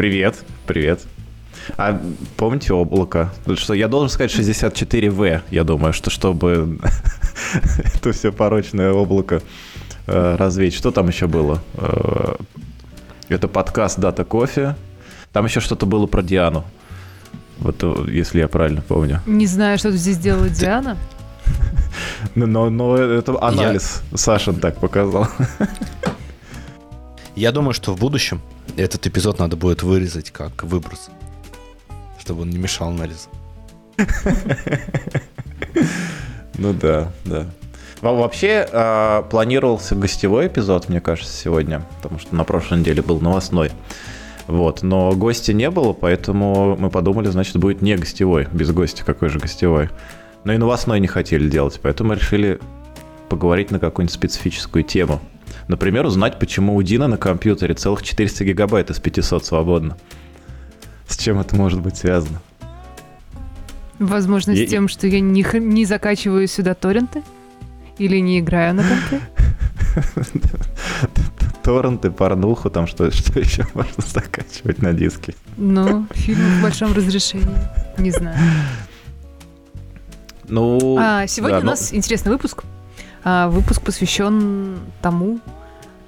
[0.00, 1.02] Привет, привет.
[1.76, 2.00] А
[2.38, 3.30] помните облако?
[3.56, 6.78] Что я должен сказать 64В, я думаю, что чтобы
[7.84, 9.42] это все порочное облако
[10.06, 10.72] э, развеять.
[10.72, 11.62] Что там еще было?
[11.74, 12.36] Э,
[13.28, 14.74] это подкаст «Дата кофе».
[15.34, 16.64] Там еще что-то было про Диану.
[17.58, 19.20] Вот э, если я правильно помню.
[19.26, 20.96] Не знаю, что здесь делает Диана.
[22.34, 24.16] Но, но это анализ я...
[24.16, 25.28] Сашин так показал.
[27.36, 28.40] Я думаю, что в будущем
[28.80, 31.10] этот эпизод надо будет вырезать как выброс,
[32.18, 33.28] чтобы он не мешал анализу.
[36.58, 37.46] Ну да, да.
[38.02, 43.70] Вообще э, планировался гостевой эпизод, мне кажется, сегодня, потому что на прошлой неделе был новостной.
[44.46, 49.28] Вот, но гостя не было, поэтому мы подумали, значит, будет не гостевой, без гостя какой
[49.28, 49.90] же гостевой.
[50.44, 52.58] Но и новостной не хотели делать, поэтому решили
[53.28, 55.20] поговорить на какую-нибудь специфическую тему.
[55.70, 59.96] Например, узнать, почему у Дина на компьютере целых 400 гигабайт из 500 свободно.
[61.06, 62.42] С чем это может быть связано?
[64.00, 67.22] Возможно, с тем, что я не, не закачиваю сюда торренты?
[67.98, 69.20] Или не играю на компе?
[71.62, 75.36] Торренты, порнуху, там что, что еще можно закачивать на диске?
[75.56, 77.46] Ну, фильм в большом разрешении.
[77.96, 78.36] Не знаю.
[80.48, 81.98] Ну, а, сегодня да, у нас ну...
[81.98, 82.64] интересный выпуск.
[83.22, 85.38] А, выпуск посвящен тому,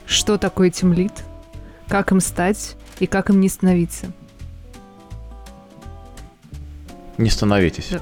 [0.06, 1.12] что такое тимлит,
[1.88, 4.12] как им стать и как им не становиться.
[7.18, 7.90] Не становитесь.
[7.90, 8.00] Да.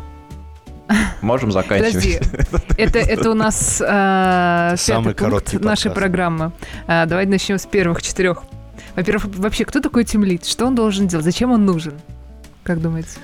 [1.21, 2.19] Можем заканчивать.
[2.19, 6.53] Подожди, это, это у нас э, Самый пятый пункт нашей программы.
[6.87, 8.43] Э, давайте начнем с первых четырех.
[8.97, 10.47] Во-первых, вообще, кто такой тимлит?
[10.47, 11.25] Что он должен делать?
[11.25, 11.95] Зачем он нужен?
[12.65, 13.19] Как думаете?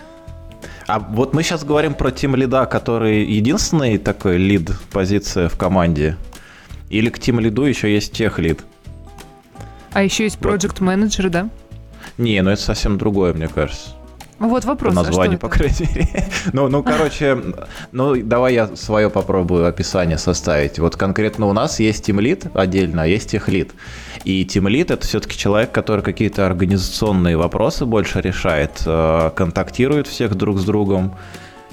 [0.86, 6.16] А вот мы сейчас говорим про тим лида, который единственный такой лид позиция в команде.
[6.90, 8.60] Или к тим лиду еще есть тех лид.
[9.92, 11.48] А еще есть project менеджер, да?
[12.18, 13.90] Не, ну это совсем другое, мне кажется.
[14.38, 14.94] Вот вопрос.
[14.94, 16.28] По а названию, а по крайней мере.
[16.52, 17.38] ну, ну, короче,
[17.92, 20.78] ну, давай я свое попробую описание составить.
[20.78, 23.70] Вот конкретно у нас есть Team Lead отдельно, а есть Tech Lead.
[24.24, 30.34] И Team Lead это все-таки человек, который какие-то организационные вопросы больше решает, э, контактирует всех
[30.34, 31.16] друг с другом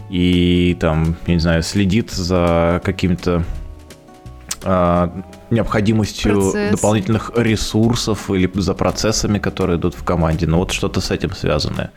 [0.10, 3.44] и там, я не знаю, следит за какими-то
[4.64, 6.72] необходимостью Процесс.
[6.72, 10.48] дополнительных ресурсов или за процессами, которые идут в команде.
[10.48, 11.92] Ну вот что-то с этим связанное.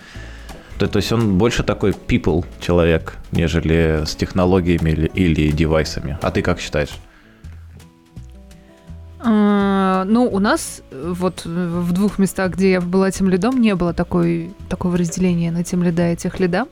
[0.79, 6.19] То, то есть он больше такой people человек, нежели с технологиями или, или девайсами.
[6.21, 6.91] А ты как считаешь?
[9.19, 13.95] А, ну, у нас вот в двух местах, где я была тем лидом, не было
[13.95, 16.67] такой, такого разделения на тем лида и тех лида.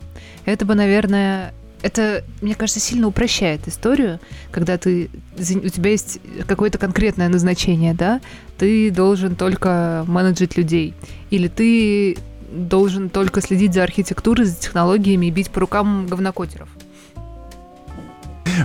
[0.44, 1.54] Это бы, наверное,
[1.84, 4.18] это, мне кажется, сильно упрощает историю,
[4.50, 8.22] когда ты, у тебя есть какое-то конкретное назначение, да,
[8.56, 10.94] ты должен только менеджить людей.
[11.28, 12.16] Или ты
[12.50, 16.70] должен только следить за архитектурой, за технологиями и бить по рукам говнокотеров.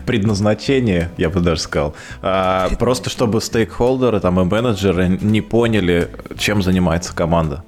[0.05, 1.95] Предназначение, я бы даже сказал.
[2.21, 7.65] А, просто чтобы стейкхолдеры там, и менеджеры не поняли, чем занимается команда.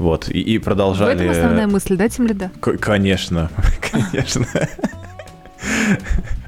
[0.00, 1.18] Вот, и, и продолжали...
[1.18, 2.50] В этом основная мысль, да, Тимлида?
[2.58, 3.50] К- конечно,
[3.92, 4.46] конечно.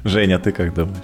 [0.03, 0.97] Женя, ты как думаешь?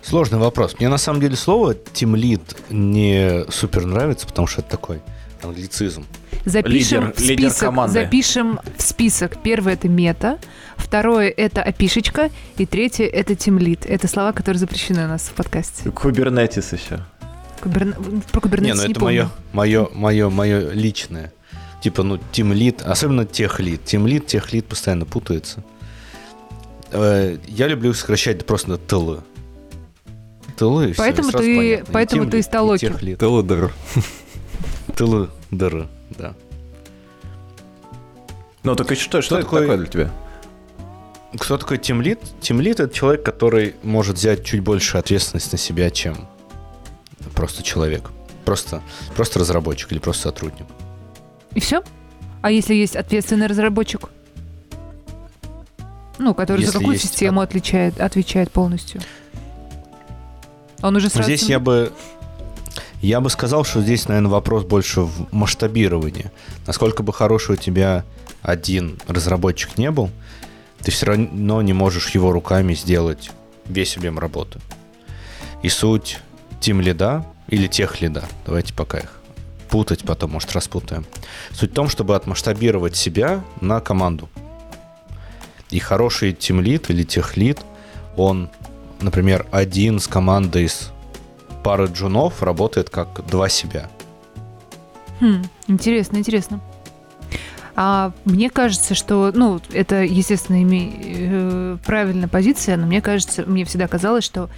[0.00, 0.76] Сложный вопрос.
[0.78, 5.02] Мне на самом деле слово тимлид не супер нравится, потому что это такой
[5.42, 6.06] англицизм.
[6.46, 7.92] Запишем лидер, в список, лидер команды.
[7.92, 9.42] Запишем в список.
[9.42, 10.38] Первое это мета,
[10.76, 13.84] второе это опишечка, и третье это тимлид.
[13.84, 15.90] Это слова, которые запрещены у нас в подкасте.
[15.90, 17.00] Кубернетис еще.
[17.64, 18.22] Куберн...
[18.30, 19.30] Про кубернетис не, ну не это помню.
[19.52, 21.32] мое, мое, мое, мое личное.
[21.82, 23.84] Типа, ну, тимлид, особенно техлид.
[23.84, 25.64] Тимлид, техлид постоянно путается.
[26.92, 29.16] Э, я люблю сокращать просто на ТЛ
[30.56, 32.96] Тылы, поэтому все, ты, поэтому ты сталокер.
[33.16, 33.72] Тылыдыр.
[34.96, 36.34] Тылыдыр, да.
[38.62, 40.10] Ну так и что, что, это такое для тебя?
[41.38, 42.20] Кто такой тимлит?
[42.40, 46.28] Тимлит это человек, который может взять чуть больше ответственности на себя, чем
[47.34, 48.10] просто человек.
[48.44, 48.82] Просто,
[49.16, 50.66] просто разработчик или просто сотрудник.
[51.54, 51.82] И все?
[52.42, 54.10] А если есть ответственный разработчик?
[56.18, 57.08] Ну, который если за какую есть...
[57.08, 59.00] систему отличает, отвечает полностью?
[60.82, 61.24] Он уже сразу...
[61.24, 61.92] Здесь я бы
[63.04, 66.30] я бы сказал, что здесь, наверное, вопрос больше в масштабировании.
[66.66, 68.02] Насколько бы хороший у тебя
[68.40, 70.10] один разработчик не был,
[70.80, 73.30] ты все равно не можешь его руками сделать
[73.66, 74.58] весь объем работы.
[75.62, 76.18] И суть
[76.64, 79.20] тим лида или тех лида, давайте пока их
[79.68, 81.04] путать потом, может, распутаем.
[81.52, 84.30] Суть в том, чтобы отмасштабировать себя на команду.
[85.68, 87.60] И хороший тим лид или тех лид,
[88.16, 88.48] он
[89.02, 90.90] например, один с командой из
[91.62, 93.90] пары джунов работает как два себя.
[95.20, 96.60] Хм, интересно, интересно.
[97.76, 103.66] А мне кажется, что, ну, это, естественно, име, э, правильная позиция, но мне кажется, мне
[103.66, 104.48] всегда казалось, что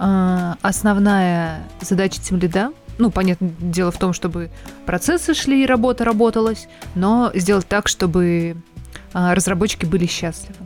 [0.00, 4.50] основная задача тимлида, ну, понятное дело в том, чтобы
[4.86, 8.56] процессы шли и работа работалась, но сделать так, чтобы
[9.14, 10.56] э, разработчики были счастливы.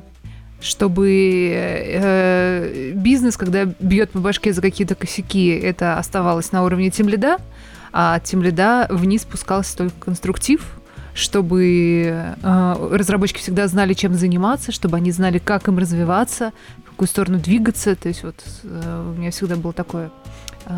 [0.60, 7.38] Чтобы э, бизнес, когда бьет по башке за какие-то косяки, это оставалось на уровне тимлида,
[7.92, 10.66] а от тимлида вниз спускался только конструктив,
[11.14, 16.52] чтобы э, разработчики всегда знали, чем заниматься, чтобы они знали, как им развиваться,
[16.94, 17.94] какую сторону двигаться.
[17.96, 20.10] То есть вот э, у меня всегда было такое
[20.66, 20.72] э,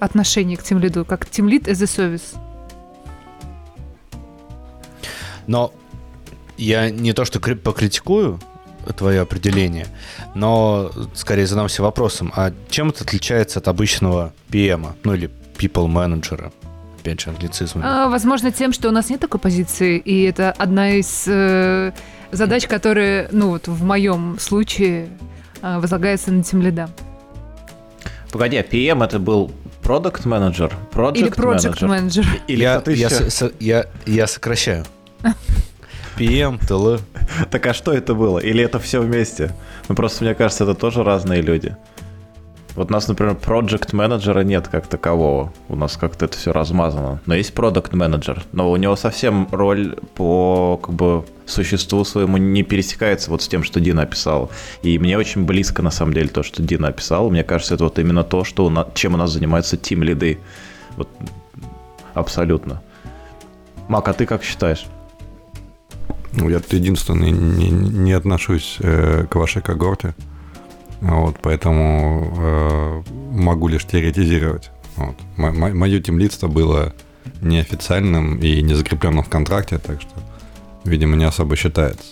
[0.00, 2.36] отношение к тимлиду, как тимлид as a service.
[5.46, 5.72] Но
[6.56, 8.40] я не то что покритикую
[8.96, 9.86] твое определение,
[10.34, 16.52] но скорее задамся вопросом, а чем это отличается от обычного PM, ну или people manager?
[17.06, 17.86] опять же, англицизмами?
[17.86, 21.92] А, возможно, тем, что у нас нет такой позиции, и это одна из э,
[22.32, 25.08] задач, которые, ну вот в моем случае,
[25.62, 26.88] возлагается на тем лида.
[28.30, 29.50] Погоди, а PM это был
[29.82, 30.72] продукт менеджер,
[31.14, 32.26] Или project менеджер.
[32.48, 34.84] Или я, я, со, я, я сокращаю.
[36.18, 36.96] PM, ТЛ.
[37.50, 38.38] Так а что это было?
[38.38, 39.54] Или это все вместе?
[39.88, 41.76] Ну просто мне кажется, это тоже разные люди.
[42.76, 45.50] Вот у нас, например, проект менеджера нет как такового.
[45.68, 47.20] У нас как-то это все размазано.
[47.24, 48.44] Но есть продукт менеджер.
[48.52, 53.64] Но у него совсем роль по как бы существу своему не пересекается вот с тем,
[53.64, 54.50] что Дина описал.
[54.82, 57.30] И мне очень близко, на самом деле, то, что Дина описал.
[57.30, 60.38] Мне кажется, это вот именно то, что у нас, чем у нас занимаются тим лиды.
[60.96, 61.08] Вот
[62.12, 62.82] абсолютно.
[63.88, 64.84] Мак, а ты как считаешь?
[66.32, 70.14] Ну, я единственный не, не отношусь э, к вашей когорте.
[71.00, 73.02] Вот, поэтому э,
[73.32, 74.70] могу лишь теоретизировать.
[74.96, 75.14] Вот.
[75.36, 76.94] Мое темлидство было
[77.42, 80.12] неофициальным и не закрепленным в контракте, так что,
[80.84, 82.04] видимо, не особо считается.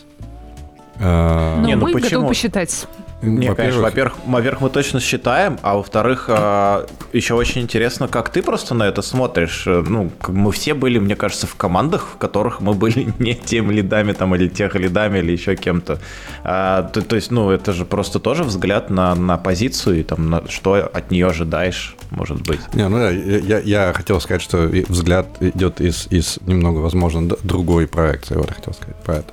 [0.96, 2.10] Э, Но не, ну мы почему?
[2.10, 2.86] готовы посчитать.
[3.24, 8.30] Не, во конечно, во-первых, во-первых, мы точно считаем, а во-вторых, а, еще очень интересно, как
[8.30, 9.64] ты просто на это смотришь.
[9.66, 14.12] Ну, мы все были, мне кажется, в командах, в которых мы были не тем лидами
[14.12, 15.98] там или тех лидами или еще кем-то.
[16.42, 20.30] А, то, то есть, ну, это же просто тоже взгляд на, на позицию и там
[20.30, 22.60] на что от нее ожидаешь, может быть.
[22.74, 28.34] Не, ну я, я хотел сказать, что взгляд идет из, из немного, возможно, другой проекции.
[28.34, 29.32] Вот я хотел сказать про это.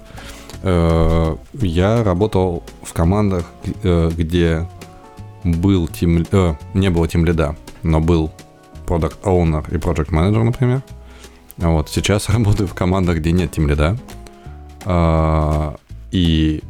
[0.63, 3.45] Э, я работал в командах,
[3.83, 4.67] э, где
[5.43, 8.31] был тим, э, не было тим лида, но был
[8.85, 10.81] продукт owner и project manager, например.
[11.57, 13.97] Вот сейчас работаю в командах, где нет тим лида.
[16.11, 16.63] И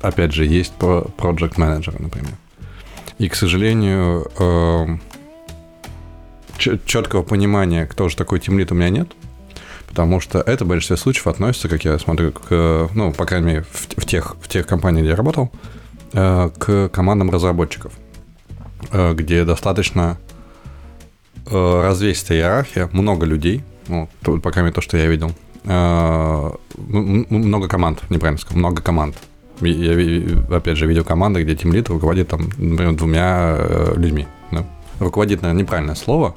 [0.00, 2.34] опять же есть project manager, например.
[3.18, 4.30] И, к сожалению,
[6.56, 9.08] четкого понимания, кто же такой тимлит, у меня нет
[9.96, 13.62] потому что это в большинстве случаев относится, как я смотрю, к, ну, по крайней мере,
[13.62, 15.50] в, в, тех, в тех компаниях, где я работал,
[16.12, 17.94] э, к командам разработчиков,
[18.92, 20.18] э, где достаточно
[21.46, 25.32] э, развесистая иерархия, много людей, ну, то, по крайней мере, то, что я видел,
[25.64, 29.16] много команд, неправильно сказал, много команд.
[29.62, 29.92] Я,
[30.54, 33.58] опять же, видел команды, где тимлит руководит, там, например, двумя
[33.96, 34.28] людьми.
[35.00, 36.36] Руководит, наверное, неправильное слово,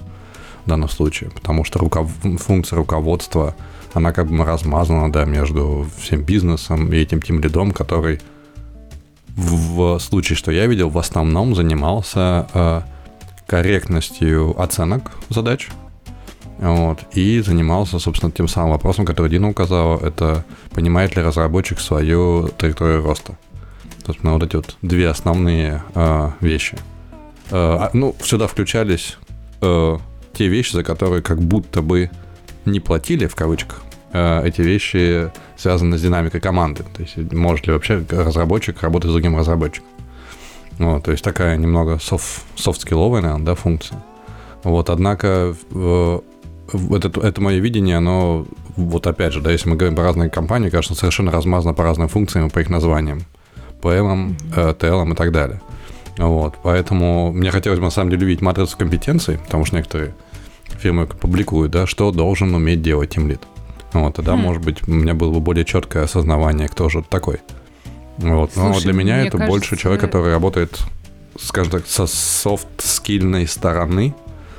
[0.69, 2.09] данном случае, потому что руков...
[2.39, 3.55] функция руководства,
[3.93, 8.19] она как бы размазана, да, между всем бизнесом и этим тем лидом, который
[9.35, 12.81] в случае, что я видел, в основном занимался э,
[13.47, 15.69] корректностью оценок задач,
[16.59, 22.49] вот, и занимался, собственно, тем самым вопросом, который Дина указала, это понимает ли разработчик свою
[22.49, 23.37] траекторию роста.
[24.05, 26.77] Собственно, вот эти вот две основные э, вещи.
[27.51, 29.17] Э, а, ну, сюда включались
[29.61, 29.97] э,
[30.39, 32.09] те вещи, за которые как будто бы
[32.63, 33.81] не платили, в кавычках,
[34.13, 36.83] э, эти вещи связаны с динамикой команды.
[36.93, 39.89] То есть может ли вообще разработчик работать с другим разработчиком.
[40.77, 44.01] Вот, то есть такая немного софт, софт-скилловая, наверное, да, функция.
[44.63, 50.05] Вот, однако это, это мое видение, оно, вот опять же, да, если мы говорим про
[50.05, 53.23] разные компании, кажется, совершенно размазано по разным функциям, по их названиям.
[53.81, 55.59] TL э, и так далее.
[56.17, 60.13] Вот, поэтому мне хотелось бы, на самом деле, увидеть матрицу компетенций, потому что некоторые
[60.77, 63.41] фирмы публикуют, да, что должен уметь делать тимлит.
[63.93, 64.39] Вот, тогда, хм.
[64.39, 67.39] может быть, у меня было бы более четкое осознавание, кто же такой.
[68.17, 68.51] Вот.
[68.53, 69.47] Слушай, Но для меня это кажется...
[69.47, 70.79] больше человек, который работает,
[71.39, 74.13] скажем так, со софт-скильной стороны,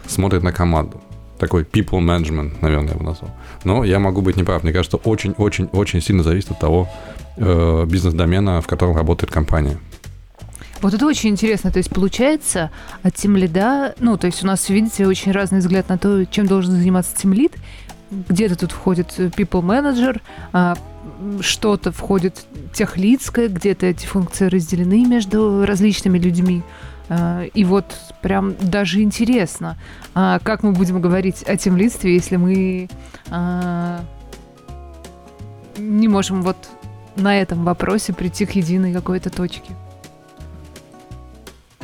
[0.06, 1.00] смотрит на команду.
[1.38, 3.30] Такой people management, наверное, я его назвал.
[3.64, 4.62] Но я могу быть неправ.
[4.62, 6.88] Мне кажется, очень-очень-очень сильно зависит от того
[7.36, 9.78] э, бизнес-домена, в котором работает компания.
[10.82, 11.70] Вот это очень интересно.
[11.70, 12.70] То есть получается
[13.02, 16.72] от тимлида, ну, то есть у нас, видите, очень разный взгляд на то, чем должен
[16.72, 17.52] заниматься тимлид.
[18.10, 20.20] где-то тут входит people manager,
[20.52, 20.76] а,
[21.40, 26.62] что-то входит техлицкое, где-то эти функции разделены между различными людьми.
[27.08, 27.84] А, и вот
[28.22, 29.76] прям даже интересно,
[30.14, 32.88] а, как мы будем говорить о темлидстве, если мы
[35.78, 36.56] не можем вот
[37.16, 39.74] на этом вопросе прийти к единой какой-то точке.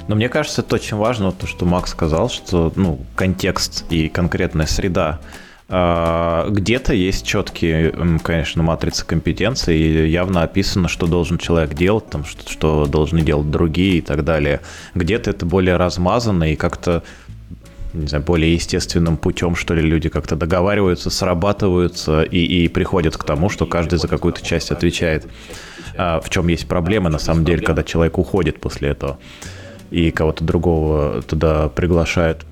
[0.09, 4.67] Но мне кажется, это очень важно, то, что Макс сказал, что ну, контекст и конкретная
[4.67, 5.21] среда.
[5.69, 12.25] А, где-то есть четкие, конечно, матрицы компетенции, и явно описано, что должен человек делать, там,
[12.25, 14.61] что, что должны делать другие и так далее.
[14.95, 17.03] Где-то это более размазано и как-то
[17.93, 23.25] не знаю, более естественным путем, что ли, люди как-то договариваются, срабатываются и, и приходят к
[23.25, 25.27] тому, что каждый за какую-то часть отвечает.
[25.97, 29.19] А в чем есть проблема, на самом деле, когда человек уходит после этого
[29.91, 32.45] и кого-то другого туда приглашают.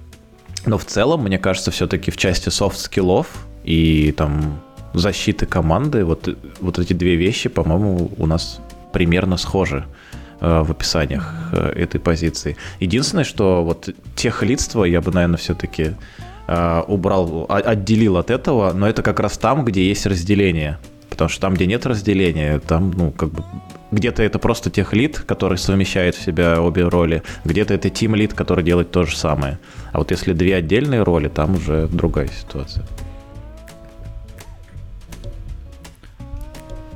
[0.67, 3.27] Но в целом, мне кажется, все-таки в части софт-скиллов
[3.65, 4.61] и там
[4.95, 6.29] защиты команды, вот,
[6.61, 8.61] вот эти две вещи, по-моему, у нас
[8.93, 9.85] примерно схожи
[10.41, 12.57] э, в описаниях э, этой позиции.
[12.81, 15.95] Единственное, что вот техлидство я бы, наверное, все-таки
[16.47, 20.79] э, убрал, отделил от этого, но это как раз там, где есть разделение.
[21.15, 23.45] Потому что там, где нет разделения, там, ну, как бы
[23.93, 28.91] где-то это просто техлит, который совмещает в себя обе роли, где-то это тим-лид, который делает
[28.91, 29.61] то же самое.
[29.93, 32.85] А вот если две отдельные роли, там уже другая ситуация.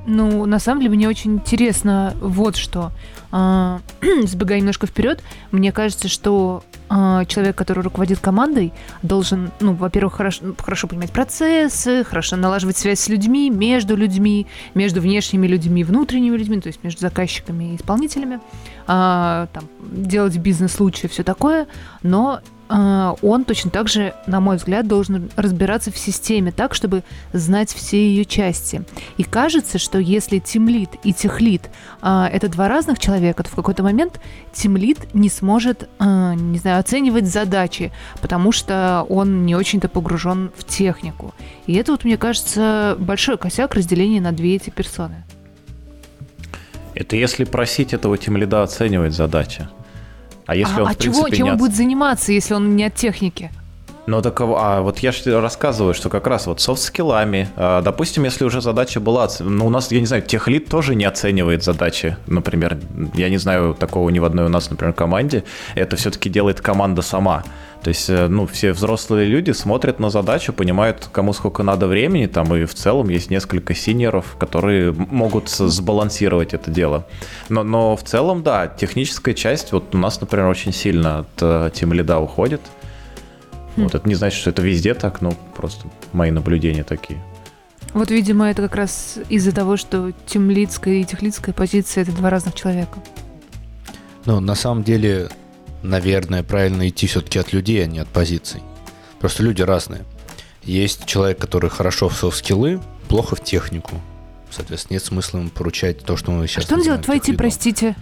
[0.06, 2.90] Ну, на самом деле, мне очень интересно вот что.
[3.30, 3.80] А,
[4.24, 10.54] сбегая немножко вперед, мне кажется, что а, человек, который руководит командой, должен, ну, во-первых, хорошо,
[10.58, 16.60] хорошо понимать процессы, хорошо налаживать связь с людьми, между людьми, между внешними людьми, внутренними людьми,
[16.60, 18.40] то есть между заказчиками и исполнителями,
[18.86, 21.66] а, там, делать бизнес лучше, все такое,
[22.02, 27.72] но он точно так же, на мой взгляд, должен разбираться в системе так, чтобы знать
[27.72, 28.82] все ее части.
[29.16, 31.70] И кажется, что если тимлит и техлит
[32.00, 34.20] а, это два разных человека, то в какой-то момент
[34.52, 40.64] тимлит не сможет, а, не знаю, оценивать задачи, потому что он не очень-то погружен в
[40.64, 41.34] технику.
[41.66, 45.24] И это вот, мне кажется, большой косяк разделения на две эти персоны.
[46.94, 49.68] Это если просить этого тимлида оценивать задачи.
[50.48, 52.74] А если а, он, а в принципе, чего, чем не он будет заниматься, если он
[52.74, 53.50] не от техники?
[54.06, 58.46] Ну так, а вот я же рассказываю, что как раз вот софт-скиллами, а, допустим, если
[58.46, 62.78] уже задача была, ну у нас, я не знаю, техлид тоже не оценивает задачи, например,
[63.12, 67.02] я не знаю такого ни в одной у нас, например, команде, это все-таки делает команда
[67.02, 67.44] сама.
[67.82, 72.26] То есть, э, ну, все взрослые люди смотрят на задачу, понимают, кому сколько надо времени,
[72.26, 77.06] там, и в целом есть несколько синьоров, которые могут сбалансировать это дело.
[77.48, 81.70] Но, но в целом, да, техническая часть, вот у нас, например, очень сильно от э,
[81.72, 82.60] Team Lead уходит.
[83.76, 83.84] Хм.
[83.84, 87.22] Вот это не значит, что это везде так, но просто мои наблюдения такие.
[87.94, 92.54] Вот, видимо, это как раз из-за того, что темлицкая и техлицкая позиция— это два разных
[92.54, 92.98] человека.
[94.26, 95.30] Ну, на самом деле,
[95.82, 98.62] наверное, правильно идти все-таки от людей, а не от позиций.
[99.20, 100.04] Просто люди разные.
[100.62, 104.00] Есть человек, который хорошо в софт-скиллы, плохо в технику.
[104.50, 106.64] Соответственно, нет смысла ему поручать то, что мы сейчас...
[106.64, 107.96] А что он делает в IT, простите?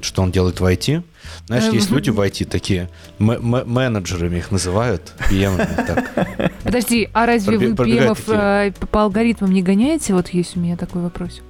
[0.00, 1.02] Что он делает в IT?
[1.46, 1.74] Знаешь, эм...
[1.74, 6.52] есть люди в IT такие, менеджерами их называют, так.
[6.62, 10.14] Подожди, а разве вы PM э, по алгоритмам не гоняете?
[10.14, 11.44] Вот есть у меня такой вопросик.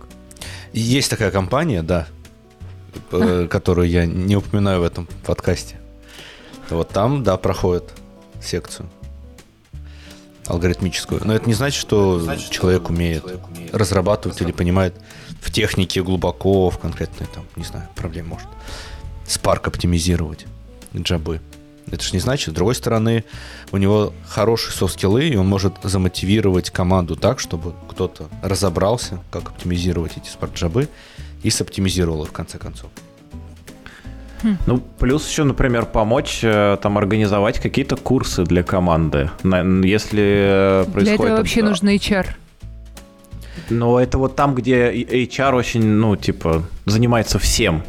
[0.73, 2.20] Есть такая компания, да, Э,
[3.49, 5.77] которую я не упоминаю в этом подкасте.
[6.71, 7.85] Вот там, да, проходит
[8.41, 8.89] секцию
[10.47, 11.21] алгоритмическую.
[11.25, 14.95] Но это не значит, что не значит, человек, что умеет человек умеет разрабатывать или понимает
[15.41, 18.49] в технике глубоко, в конкретной, там, не знаю, проблеме может.
[19.27, 20.47] Spark оптимизировать
[20.95, 21.41] джабы.
[21.91, 23.25] Это же не значит, с другой стороны,
[23.73, 30.13] у него хорошие софт-скиллы, и он может замотивировать команду так, чтобы кто-то разобрался, как оптимизировать
[30.17, 30.89] эти Spark-джабы,
[31.43, 32.91] и соптимизировал их в конце концов.
[34.43, 34.57] Хм.
[34.67, 39.31] Ну, плюс еще, например, помочь э, там организовать какие-то курсы для команды.
[39.43, 41.03] Если происходит...
[41.03, 42.27] Для этого вообще нужен HR.
[43.69, 47.83] Но это вот там, где HR очень, ну, типа, занимается всем.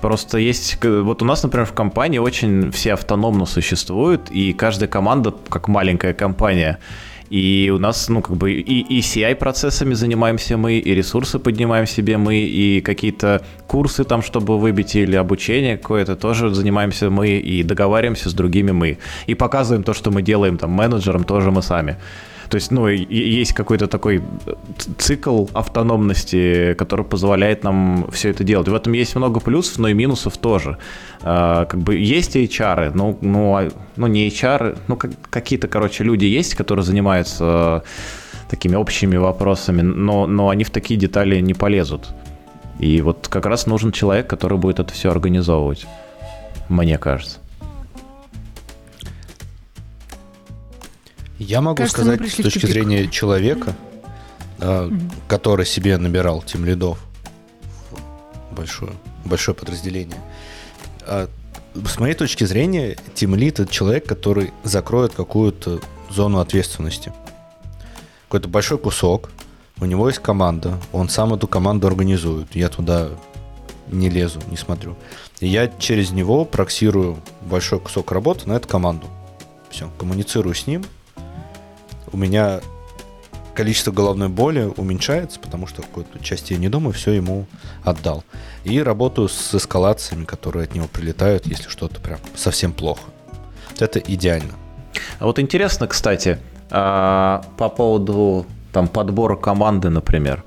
[0.00, 0.78] Просто есть...
[0.82, 6.14] Вот у нас, например, в компании очень все автономно существуют, и каждая команда как маленькая
[6.14, 6.78] компания.
[7.34, 12.16] И у нас, ну, как бы и, и CI-процессами занимаемся мы, и ресурсы поднимаем себе
[12.16, 18.30] мы, и какие-то курсы там, чтобы выбить, или обучение какое-то тоже занимаемся мы, и договариваемся
[18.30, 18.98] с другими мы.
[19.26, 21.96] И показываем то, что мы делаем там менеджерам, тоже мы сами.
[22.48, 24.22] То есть, ну, есть какой-то такой
[24.98, 28.68] цикл автономности, который позволяет нам все это делать.
[28.68, 30.78] В этом есть много плюсов, но и минусов тоже.
[31.22, 34.98] А, как бы есть HR, но, ну, а, ну не HR, ну
[35.30, 37.82] какие-то, короче, люди есть, которые занимаются
[38.48, 42.08] такими общими вопросами, но, но они в такие детали не полезут.
[42.78, 45.86] И вот как раз нужен человек, который будет это все организовывать,
[46.68, 47.38] мне кажется.
[51.38, 53.74] Я могу Кажется, сказать с точки зрения человека,
[54.58, 55.10] mm-hmm.
[55.26, 56.98] который себе набирал тем лидов
[58.52, 58.92] большое,
[59.24, 60.18] большое подразделение.
[61.02, 61.28] А,
[61.74, 67.12] с моей точки зрения, тем лид это человек, который закроет какую-то зону ответственности.
[68.28, 69.30] Какой-то большой кусок,
[69.80, 72.54] у него есть команда, он сам эту команду организует.
[72.54, 73.08] Я туда
[73.88, 74.96] не лезу, не смотрю.
[75.40, 79.08] И я через него проксирую большой кусок работы на эту команду.
[79.70, 80.84] Все, коммуницирую с ним,
[82.12, 82.60] у меня
[83.54, 87.46] количество головной боли уменьшается, потому что какую-то часть я не думаю, все ему
[87.84, 88.24] отдал.
[88.64, 93.02] И работаю с эскалациями, которые от него прилетают, если что-то прям совсем плохо.
[93.78, 94.52] Это идеально.
[95.18, 96.38] А вот интересно, кстати,
[96.70, 100.44] а, по поводу там подбора команды, например.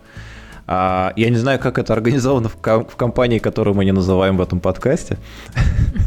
[0.67, 4.41] А, я не знаю, как это организовано в, в компании, которую мы не называем в
[4.41, 5.17] этом подкасте.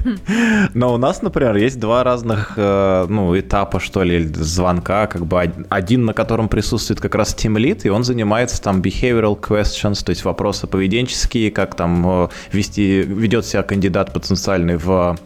[0.74, 5.06] Но у нас, например, есть два разных э, ну, этапа, что ли, звонка.
[5.06, 9.40] Как бы один, на котором присутствует как раз Team Lead, и он занимается там behavioral
[9.40, 15.16] questions, то есть вопросы поведенческие, как там э, вести, ведет себя кандидат потенциальный в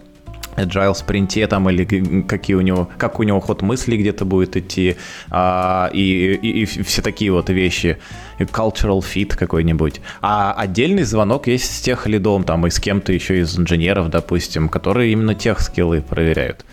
[0.56, 4.96] agile спринте там или какие у него, как у него ход мысли где-то будет идти,
[5.30, 7.98] а, и, и, и все такие вот вещи,
[8.38, 10.00] cultural fit какой-нибудь.
[10.20, 14.68] А отдельный звонок есть с тех лидом там и с кем-то еще из инженеров, допустим,
[14.68, 16.64] которые именно тех скиллы проверяют.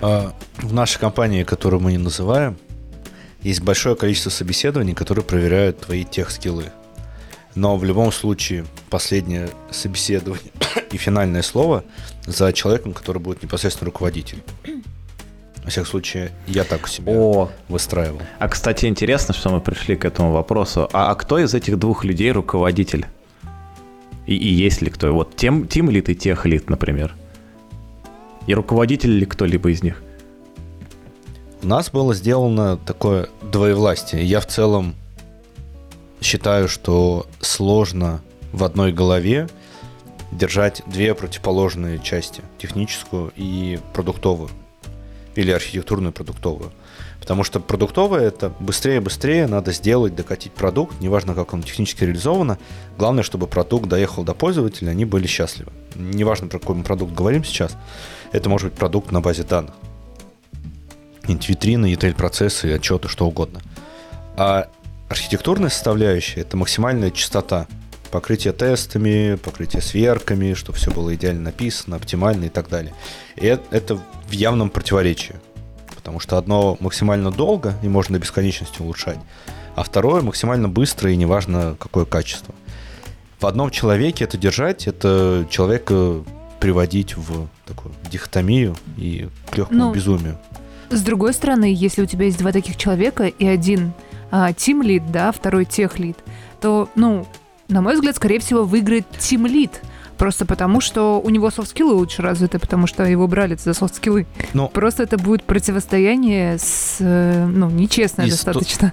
[0.00, 2.56] А, в нашей компании, которую мы не называем,
[3.42, 6.72] есть большое количество собеседований, которые проверяют твои тех скиллы.
[7.54, 10.50] Но в любом случае последнее собеседование
[10.90, 11.84] и финальное слово
[12.26, 14.42] за человеком, который будет непосредственно руководитель.
[15.62, 17.50] Во всяком случае, я так у себя О.
[17.68, 18.20] выстраивал.
[18.38, 20.90] А, кстати, интересно, что мы пришли к этому вопросу.
[20.92, 23.06] А, а кто из этих двух людей руководитель?
[24.26, 25.12] И, и есть ли кто?
[25.12, 27.14] Вот тем, тем лид и тех лид, например.
[28.46, 30.02] И руководитель ли кто-либо из них?
[31.62, 34.22] У нас было сделано такое двоевластие.
[34.22, 34.94] Я в целом
[36.24, 38.20] считаю, что сложно
[38.52, 39.48] в одной голове
[40.32, 44.50] держать две противоположные части, техническую и продуктовую,
[45.36, 46.72] или архитектурную продуктовую.
[47.20, 52.58] Потому что продуктовая это быстрее-быстрее, надо сделать, докатить продукт, неважно, как он технически реализовано.
[52.98, 55.72] Главное, чтобы продукт доехал до пользователя, они были счастливы.
[55.94, 57.76] Неважно, про какой мы продукт говорим сейчас,
[58.32, 59.74] это может быть продукт на базе данных.
[61.26, 63.60] Витрины, ETL-процессы, отчеты, что угодно.
[64.36, 64.68] А
[65.14, 67.68] Архитектурная составляющая– это максимальная частота.
[68.10, 72.92] Покрытие тестами, покрытие сверками, чтобы все было идеально написано, оптимально и так далее.
[73.36, 75.36] И это в явном противоречии.
[75.94, 79.18] Потому что одно максимально долго и можно до бесконечности улучшать,
[79.76, 82.52] а второе максимально быстро и неважно какое качество.
[83.38, 86.24] В одном человеке это держать, это человека
[86.58, 90.40] приводить в такую дихотомию и к легкому ну, безумию.
[90.90, 93.92] С другой стороны, если у тебя есть два таких человека, и один
[94.50, 96.18] Team Lead, да, второй тех лид,
[96.60, 97.26] то, ну,
[97.68, 99.70] на мой взгляд, скорее всего, выиграет Team Lead.
[100.16, 104.26] Просто потому, что у него софт-скиллы лучше развиты, потому что его брали за софт-скиллы.
[104.52, 104.68] Но...
[104.68, 108.92] Просто это будет противостояние с, э, ну, нечестное Из достаточно.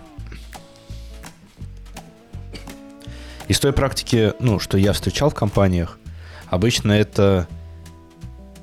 [3.48, 6.00] Из той практики, ну, что я встречал в компаниях,
[6.48, 7.48] обычно это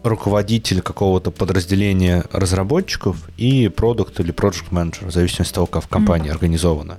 [0.03, 5.89] руководитель какого-то подразделения разработчиков и продукт или project менеджер, в зависимости от того, как в
[5.89, 6.35] компании mm-hmm.
[6.35, 6.99] организовано.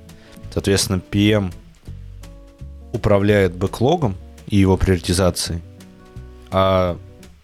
[0.53, 1.53] Соответственно, PM
[2.91, 4.15] управляет бэклогом
[4.47, 5.61] и его приоритизацией,
[6.51, 6.97] а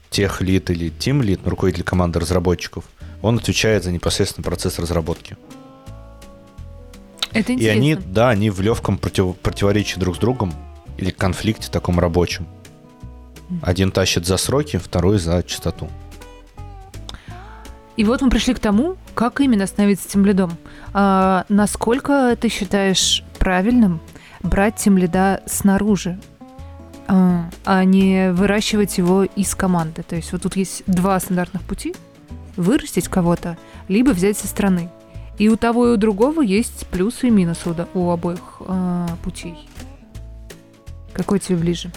[0.10, 2.86] тех лид или тим лид, ну, руководитель команды разработчиков,
[3.22, 5.38] он отвечает за непосредственно процесс разработки.
[7.32, 7.64] Это интересно.
[7.64, 10.54] И они, да, они в легком против, противоречии друг с другом
[10.98, 12.48] или конфликте таком рабочем.
[13.62, 15.90] Один тащит за сроки, второй за частоту.
[17.98, 20.58] И вот мы пришли к тому, как именно становиться тем лидом.
[20.94, 24.02] А, насколько ты считаешь правильным
[24.44, 26.20] брать тем лида снаружи,
[27.08, 30.04] а, а не выращивать его из команды?
[30.04, 31.96] То есть вот тут есть два стандартных пути.
[32.58, 34.90] Вырастить кого-то, либо взять со стороны.
[35.38, 39.70] И у того и у другого есть плюсы и минусы у, обоих э, путей.
[41.14, 41.92] Какой тебе ближе?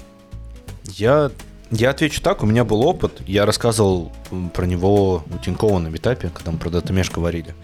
[0.88, 1.30] Я
[1.70, 4.10] Я отвечу так, у меня был опыт, я рассказывал
[4.54, 7.54] про него у Тинькова на метапе, когда мы про DataMesh говорили.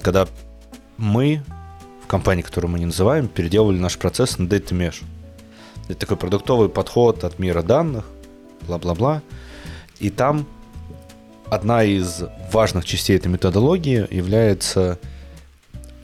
[0.00, 0.26] Когда
[0.96, 1.42] мы
[2.02, 5.04] в компании, которую мы не называем, переделывали наш процесс на DataMesh.
[5.88, 8.06] Это такой продуктовый подход от мира данных,
[8.62, 9.20] бла-бла-бла.
[9.98, 10.46] И там
[11.50, 14.98] одна из важных частей этой методологии является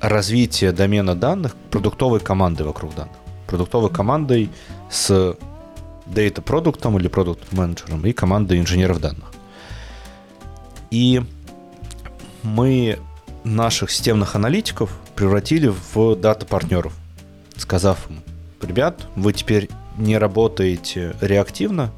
[0.02, 3.16] развитие домена данных продуктовой команды вокруг данных.
[3.46, 4.50] Продуктовой командой
[4.90, 5.35] с
[6.12, 9.32] data продуктом или продукт менеджером и командой инженеров данных.
[10.90, 11.22] И
[12.42, 12.98] мы
[13.44, 16.94] наших системных аналитиков превратили в дата-партнеров,
[17.56, 18.22] сказав им,
[18.62, 21.90] ребят, вы теперь не работаете реактивно,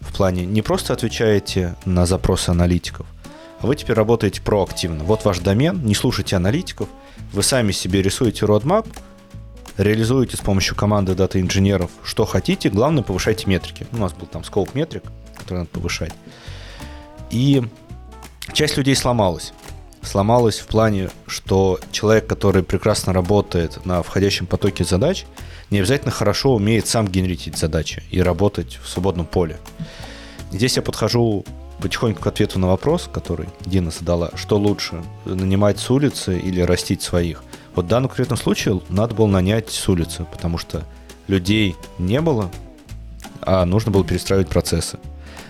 [0.00, 3.06] в плане не просто отвечаете на запросы аналитиков,
[3.60, 5.04] а вы теперь работаете проактивно.
[5.04, 6.88] Вот ваш домен, не слушайте аналитиков,
[7.32, 8.86] вы сами себе рисуете roadmap,
[9.76, 13.86] реализуете с помощью команды дата-инженеров что хотите, главное повышайте метрики.
[13.92, 15.04] У нас был там скоп метрик,
[15.36, 16.12] который надо повышать.
[17.30, 17.62] И
[18.52, 19.52] часть людей сломалась.
[20.02, 25.26] Сломалась в плане, что человек, который прекрасно работает на входящем потоке задач,
[25.70, 29.58] не обязательно хорошо умеет сам генерить задачи и работать в свободном поле.
[30.52, 31.44] Здесь я подхожу
[31.80, 37.02] потихоньку к ответу на вопрос, который Дина задала, что лучше, нанимать с улицы или растить
[37.02, 37.42] своих.
[37.76, 40.84] Вот в данном конкретном случае надо было нанять с улицы, потому что
[41.28, 42.50] людей не было,
[43.42, 44.98] а нужно было перестраивать процессы.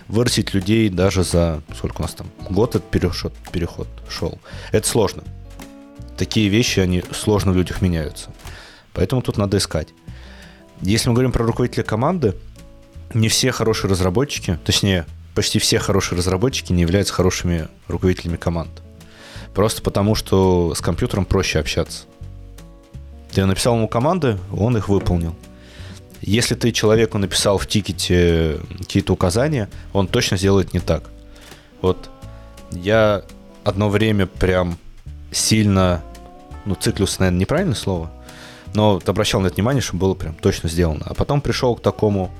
[0.09, 4.39] Вырастить людей даже за, сколько у нас там, год этот переход, переход шел.
[4.73, 5.23] Это сложно.
[6.17, 8.29] Такие вещи, они сложно в людях меняются.
[8.93, 9.87] Поэтому тут надо искать.
[10.81, 12.35] Если мы говорим про руководителя команды,
[13.13, 18.69] не все хорошие разработчики, точнее, почти все хорошие разработчики не являются хорошими руководителями команд.
[19.53, 22.05] Просто потому, что с компьютером проще общаться.
[23.37, 25.35] Ты написал ему команды, он их выполнил.
[26.21, 31.03] Если ты человеку написал в тикете какие-то указания, он точно сделает не так.
[31.81, 32.09] Вот
[32.71, 33.21] я
[33.63, 34.79] одно время прям
[35.29, 36.01] сильно,
[36.65, 38.09] ну, циклюс, наверное, неправильное слово,
[38.73, 41.05] но обращал на это внимание, чтобы было прям точно сделано.
[41.05, 42.31] А потом пришел к такому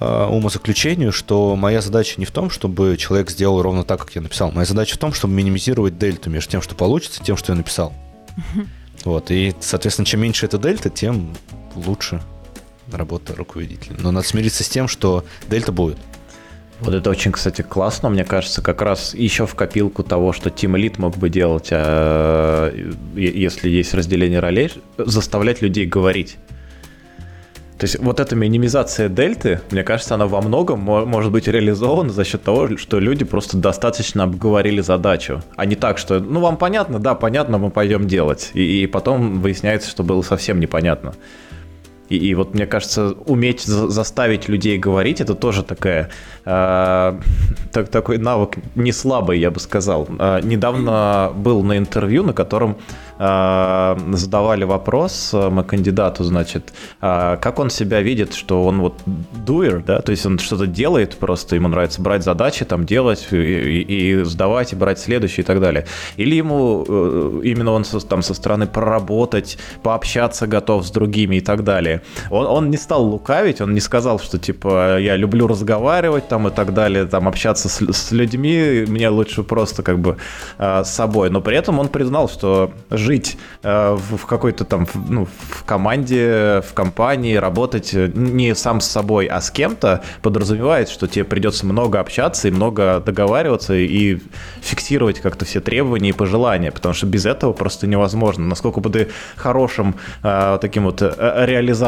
[0.00, 4.22] э, умозаключению, что моя задача не в том, чтобы человек сделал ровно так, как я
[4.22, 4.50] написал.
[4.50, 7.56] Моя задача в том, чтобы минимизировать дельту между тем, что получится, и тем, что я
[7.56, 7.92] написал.
[9.04, 11.34] Вот, и, соответственно, чем меньше эта дельта, тем
[11.74, 12.20] лучше
[12.92, 13.96] работа руководителя.
[13.98, 15.98] Но надо смириться с тем, что дельта будет.
[16.80, 20.76] Вот это очень, кстати, классно, мне кажется, как раз еще в копилку того, что Team
[20.76, 22.72] Lead мог бы делать, а,
[23.16, 26.36] если есть разделение ролей, заставлять людей говорить.
[27.78, 32.24] То есть вот эта минимизация дельты, мне кажется, она во многом может быть реализована за
[32.24, 36.98] счет того, что люди просто достаточно обговорили задачу, а не так, что, ну, вам понятно,
[36.98, 41.14] да, понятно, мы пойдем делать, и, и потом выясняется, что было совсем непонятно.
[42.08, 46.08] И, и вот мне кажется, уметь за заставить людей говорить, это тоже такая,
[46.44, 47.20] э,
[47.72, 50.08] так, такой навык не слабый, я бы сказал.
[50.18, 52.78] Э, недавно был на интервью, на котором
[53.18, 58.94] э, задавали вопрос мы кандидату, значит, э, как он себя видит, что он вот
[59.46, 63.36] дуэр, да, то есть он что-то делает просто, ему нравится брать задачи, там делать и,
[63.36, 65.86] и, и сдавать, и брать следующие и так далее.
[66.16, 71.40] Или ему э, именно он со, там со стороны проработать, пообщаться готов с другими и
[71.40, 71.97] так далее.
[72.30, 76.50] Он, он не стал лукавить, он не сказал, что типа я люблю разговаривать там и
[76.50, 80.16] так далее, там общаться с, с людьми, мне лучше просто как бы
[80.58, 81.30] э, с собой.
[81.30, 86.62] Но при этом он признал, что жить э, в, в какой-то там, ну, в команде,
[86.68, 92.00] в компании, работать не сам с собой, а с кем-то подразумевает, что тебе придется много
[92.00, 94.18] общаться и много договариваться и
[94.60, 98.46] фиксировать как-то все требования и пожелания, потому что без этого просто невозможно.
[98.46, 101.14] Насколько бы ты хорошим э, таким вот э,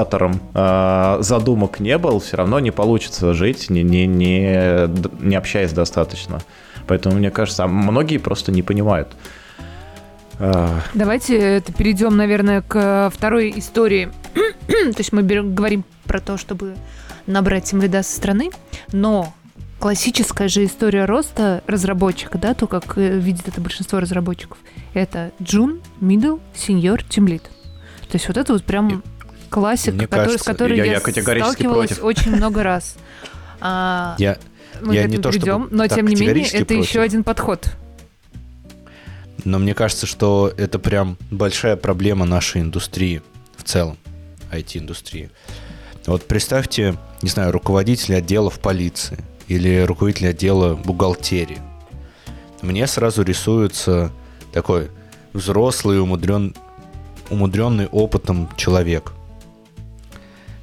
[0.01, 4.89] реализатором э, задумок не был, все равно не получится жить, не, не, не,
[5.21, 6.41] не общаясь достаточно.
[6.87, 9.09] Поэтому, мне кажется, многие просто не понимают.
[10.95, 14.09] Давайте перейдем, наверное, к второй истории.
[14.67, 16.77] то есть мы берем, говорим про то, чтобы
[17.27, 18.51] набрать тимлида со стороны,
[18.93, 19.35] но
[19.79, 24.57] классическая же история роста разработчика, да, то, как э, видит это большинство разработчиков,
[24.95, 27.43] это джун, middle, senior, тимлид.
[28.11, 29.03] То есть вот это вот прям
[29.51, 32.05] классика, Мне который, кажется, с которой я, я, я сталкивалась против.
[32.05, 32.97] очень много раз.
[33.63, 34.39] А, я
[34.81, 36.89] мы я к этому не то, придем, но тем не менее это против.
[36.89, 37.71] еще один подход.
[39.45, 43.21] Но мне кажется, что это прям большая проблема нашей индустрии
[43.59, 43.99] в целом,
[44.51, 45.31] IT-индустрии.
[46.07, 51.59] Вот представьте, не знаю, руководителя отдела в полиции или руководителя отдела бухгалтерии.
[52.63, 54.11] Мне сразу рисуется
[54.55, 54.91] такой
[55.35, 56.55] взрослый, умудрен,
[57.29, 59.13] умудренный опытом человек–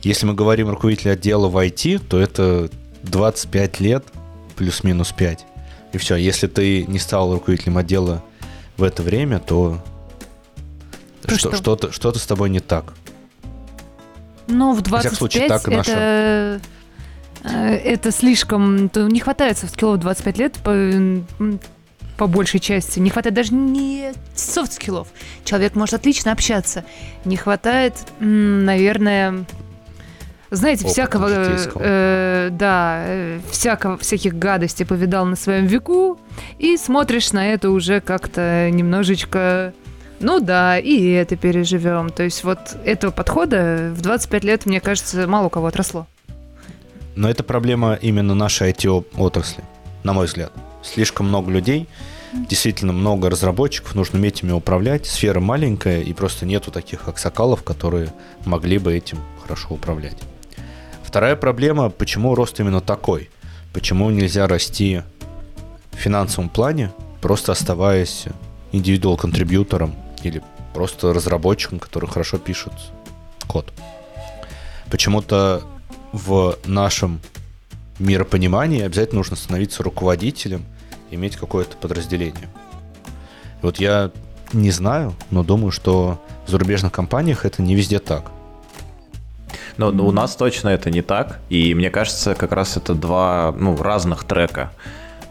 [0.08, 2.70] если мы говорим руководитель отдела в IT, то это
[3.04, 4.06] 25 лет,
[4.56, 5.46] плюс-минус 5.
[5.94, 8.24] И все, если ты не стал руководителем отдела
[8.78, 9.80] в это время, то
[11.24, 11.58] То что, что?
[11.58, 12.94] что-то, что-то с тобой не так.
[14.48, 15.92] Ну, в всяком 25 случае, так и наша.
[15.92, 16.62] это...
[17.44, 18.88] э, Это слишком...
[18.88, 21.22] то Не хватает софт-скиллов 25 лет по,
[22.18, 23.00] по большей части.
[23.00, 25.10] Не хватает даже не софт-скиллов.
[25.44, 26.86] Человек может отлично общаться.
[27.26, 29.46] Не хватает, наверное...
[30.50, 31.82] Знаете, всякого, житейского.
[31.84, 36.20] э, да, э, всякого, всяких гадостей повидал на своем веку,
[36.58, 39.74] и смотришь на это уже как-то немножечко
[40.20, 42.10] ну да, и это переживем.
[42.10, 46.08] То есть вот этого подхода в 25 лет, мне кажется, мало у кого отросло.
[47.16, 49.64] Но это проблема именно нашей IT-отрасли,
[50.04, 50.52] на мой взгляд.
[50.84, 51.88] Слишком много людей,
[52.34, 55.06] действительно много разработчиков, нужно уметь ими управлять.
[55.06, 58.14] Сфера маленькая, и просто нету таких аксакалов, которые
[58.46, 60.18] могли бы этим хорошо управлять.
[61.08, 63.30] Вторая проблема, почему рост именно такой?
[63.72, 65.04] Почему нельзя расти
[65.94, 66.92] в финансовом плане,
[67.22, 68.26] просто оставаясь
[68.74, 70.44] индивидуал-контрибьютором или
[70.74, 72.74] просто разработчиком, который хорошо пишет
[73.48, 73.72] код?
[74.92, 75.64] Почему-то
[76.12, 77.22] в нашем
[78.00, 80.66] миропонимании обязательно нужно становиться руководителем,
[81.10, 82.50] иметь какое-то подразделение.
[83.62, 84.12] И вот я
[84.52, 88.30] не знаю, но думаю, что в зарубежных компаниях это не везде так.
[89.78, 91.40] Но, но у нас точно это не так.
[91.50, 94.72] И мне кажется, как раз это два ну, разных трека.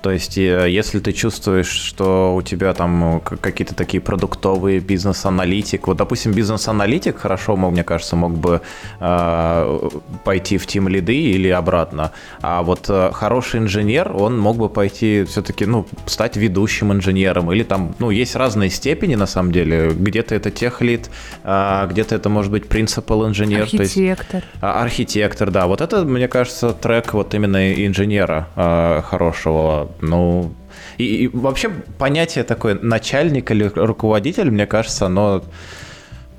[0.06, 5.88] То есть, э, если ты чувствуешь, что у тебя там э, какие-то такие продуктовые бизнес-аналитик,
[5.88, 8.60] вот, допустим, бизнес-аналитик хорошо, мне кажется, мог бы
[9.00, 9.88] э,
[10.22, 12.12] пойти в тим лиды или обратно.
[12.40, 17.50] А вот э, хороший инженер, он мог бы пойти все-таки, ну, стать ведущим инженером.
[17.50, 19.90] Или там, ну, есть разные степени, на самом деле.
[19.90, 21.10] Где-то это техлид,
[21.42, 23.68] а где-то это может быть принципал инженер.
[23.68, 24.44] то есть- Архитектор.
[24.60, 25.66] а, Архитектор, да.
[25.66, 29.88] Вот это, мне кажется, трек вот именно инженера э, хорошего.
[30.00, 30.52] Ну,
[30.98, 35.44] и, и вообще понятие такое начальник или руководитель, мне кажется, оно,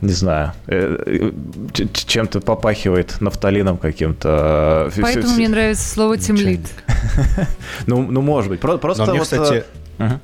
[0.02, 1.32] не знаю, э,
[1.76, 4.86] э, чем-то попахивает нафталином каким-то.
[4.88, 6.62] Ф- Поэтому мне нравится слово тимлит.
[7.88, 8.60] Ну, ну, может быть.
[8.60, 9.63] Про- Просто Но мне, вот, э, кстати,
[9.98, 10.20] мгм.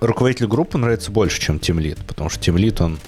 [0.00, 2.98] руководитель группы нравится больше, чем тимлид, потому что тимлид, он...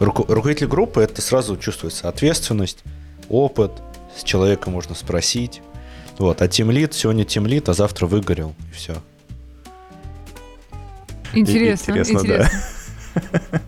[0.00, 2.82] руко- Руководитель группы, это сразу чувствуется ответственность,
[3.28, 3.72] опыт,
[4.16, 5.60] с человека можно спросить.
[6.18, 8.94] Вот, а тимлид, сегодня тимлид, а завтра выгорел, и все.
[11.32, 12.60] Интересно, интересно, интересно.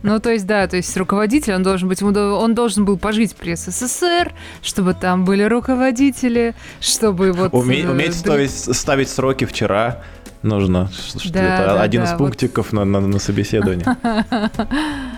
[0.02, 3.54] Ну, то есть, да, то есть руководитель, он должен быть, он должен был пожить при
[3.54, 4.32] СССР,
[4.62, 7.52] чтобы там были руководители, чтобы вот...
[7.52, 10.02] Уме- э, уметь др- ставить, ставить сроки вчера
[10.42, 10.90] нужно.
[11.26, 12.18] Да, это да, один да, из вот.
[12.18, 13.84] пунктиков на, на, на собеседовании.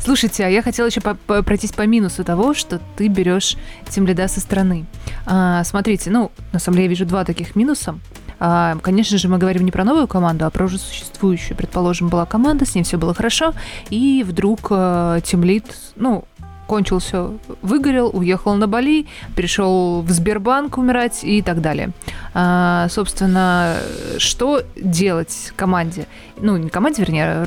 [0.00, 3.56] Слушайте, а я хотела еще по- по- пройтись по минусу того, что ты берешь
[3.88, 4.86] тимлида со стороны.
[5.26, 7.98] А, смотрите, ну, на самом деле я вижу два таких минуса.
[8.40, 11.56] А, конечно же, мы говорим не про новую команду, а про уже существующую.
[11.56, 13.52] Предположим, была команда, с ней все было хорошо,
[13.90, 15.64] и вдруг э, тимлид,
[15.96, 16.24] ну,
[16.68, 21.90] кончил все, выгорел, уехал на Бали, пришел в Сбербанк умирать и так далее.
[22.34, 23.78] А, собственно,
[24.18, 26.06] что делать команде?
[26.40, 27.46] Ну, не команде, вернее,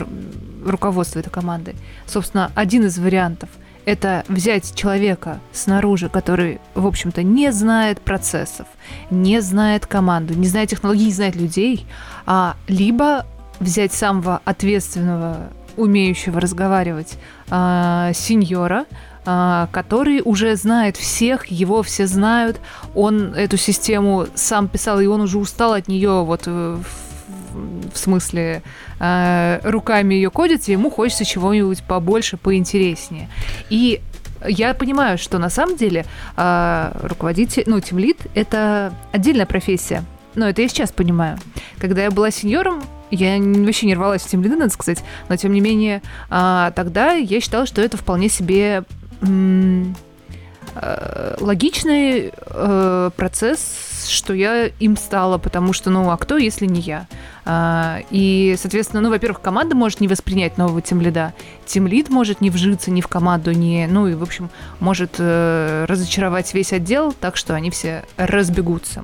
[0.62, 1.76] ру- руководству этой команды.
[2.06, 3.50] Собственно, один из вариантов–
[3.86, 8.68] это взять человека снаружи, который, в общем-то, не знает процессов,
[9.10, 11.86] не знает команду, не знает технологий, не знает людей,
[12.26, 13.26] а либо
[13.60, 17.18] взять самого ответственного, умеющего разговаривать
[17.50, 18.86] а, сеньора,
[19.26, 22.60] а, который уже знает всех, его все знают,
[22.96, 27.11] он эту систему сам писал, и он уже устал от нее вот э, в,
[27.54, 28.62] в смысле
[29.00, 33.30] э, руками ее кодить, и ему хочется чего-нибудь побольше, поинтереснее.
[33.70, 34.02] И
[34.48, 36.06] я понимаю, что на самом деле
[36.38, 40.04] э, руководитель, ну, тимлид— это отдельная профессия.
[40.36, 41.38] Но это я сейчас понимаю.
[41.80, 45.60] Когда я была сеньором, я вообще не рвалась в тимлиды, надо сказать, но тем не
[45.60, 48.84] менее а, тогда я считала, что это вполне себе
[49.22, 53.60] э, логичный э, процесс,
[54.08, 57.08] что я им стала, потому что, ну, а кто, если не я?
[57.46, 61.34] А, и, соответственно, ну, во-первых, команда может не воспринять нового тимлида,
[61.66, 66.54] тимлид может не вжиться ни в команду, ни, ну, и, в общем, может э, разочаровать
[66.54, 69.04] весь отдел, так что они все разбегутся.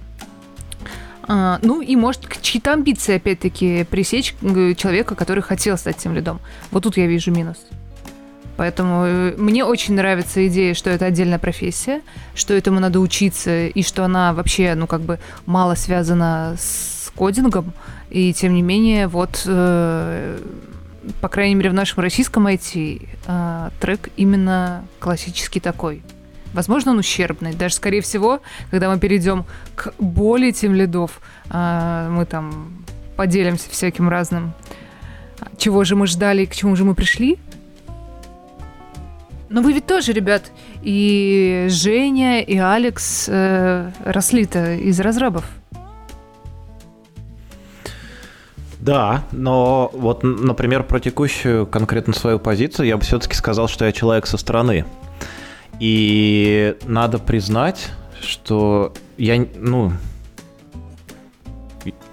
[1.27, 6.39] А, ну и может чьи-то амбиции опять-таки пресечь э, человека, который хотел стать тем лидом.
[6.71, 7.57] Вот тут я вижу минус.
[8.57, 12.01] Поэтому э, мне очень нравится идея, что это отдельная профессия,
[12.33, 17.71] что этому надо учиться, и что она вообще, ну, как бы мало связана с кодингом.
[18.09, 20.39] И тем не менее, вот, э,
[21.21, 26.01] по крайней мере, в нашем российском IT э, трек именно классический такой.
[26.53, 27.53] Возможно, он ущербный.
[27.53, 28.41] Даже, скорее всего,
[28.71, 34.53] когда мы перейдем к боли тем лидов, а, мы там поделимся всяким разным.
[35.57, 37.37] Чего же мы ждали и к чему же мы пришли?
[39.49, 45.45] Но вы ведь тоже, ребят, и Женя, и Алекс э, росли-то из разрабов.
[48.79, 53.91] Да, но вот, например, про текущую конкретно свою позицию я бы все-таки сказал, что я
[53.91, 54.85] человек со стороны.
[55.79, 59.91] И надо признать, что я, ну,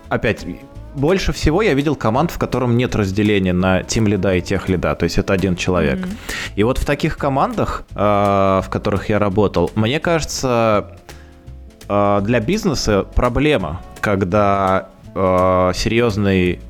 [0.08, 0.46] опять,
[0.94, 4.94] больше всего я видел команд, в котором нет разделения на тим лида и тех лида,
[4.94, 5.98] то есть это один человек.
[5.98, 6.52] Mm-hmm.
[6.56, 10.96] И вот в таких командах, э, в которых я работал, мне кажется,
[11.88, 16.60] э, для бизнеса проблема, когда э, серьезный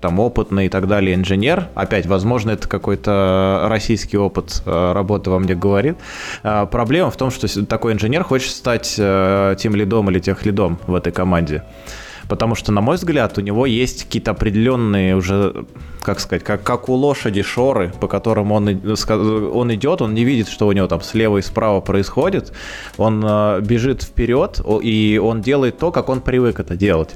[0.00, 5.54] там опытный и так далее инженер, опять, возможно, это какой-то российский опыт работы во мне
[5.54, 5.96] говорит,
[6.42, 11.10] проблема в том, что такой инженер хочет стать тем лидом или тех лидом в этой
[11.10, 11.62] команде.
[12.28, 15.66] Потому что, на мой взгляд, у него есть какие-то определенные уже,
[16.02, 20.48] как сказать, как, как у лошади шоры, по которым он, он идет, он не видит,
[20.48, 22.52] что у него там слева и справа происходит.
[22.96, 27.14] Он э, бежит вперед, и он делает то, как он привык это делать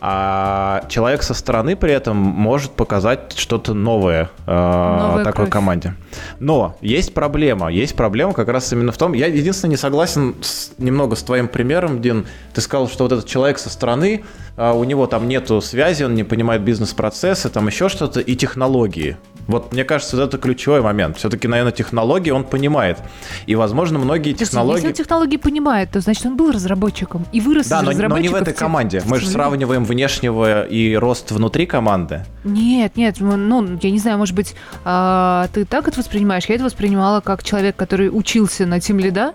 [0.00, 5.50] а человек со стороны при этом может показать что-то новое э, такой кровь.
[5.50, 5.94] команде.
[6.38, 10.72] Но есть проблема, есть проблема как раз именно в том, я единственное не согласен с,
[10.78, 14.24] немного с твоим примером, Дин, ты сказал, что вот этот человек со стороны,
[14.56, 19.18] э, у него там нету связи, он не понимает бизнес-процессы, там еще что-то и технологии.
[19.46, 21.16] Вот мне кажется, это ключевой момент.
[21.16, 22.98] Все-таки, наверное, технологии он понимает.
[23.46, 24.76] И, возможно, многие технологии...
[24.76, 28.18] Если он технологии понимает, то значит он был разработчиком и вырос да, из но, но
[28.18, 29.02] не в этой команде.
[29.06, 32.24] Мы же сравниваем внешнего и рост внутри команды.
[32.44, 36.46] Нет, нет, ну, я не знаю, может быть, а, ты так это воспринимаешь?
[36.46, 39.34] Я это воспринимала как человек, который учился на Team Lead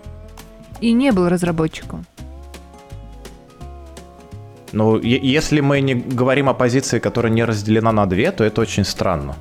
[0.80, 2.04] и не был разработчиком.
[4.72, 8.84] Ну, если мы не говорим о позиции, которая не разделена на две, то это очень
[8.84, 9.36] странно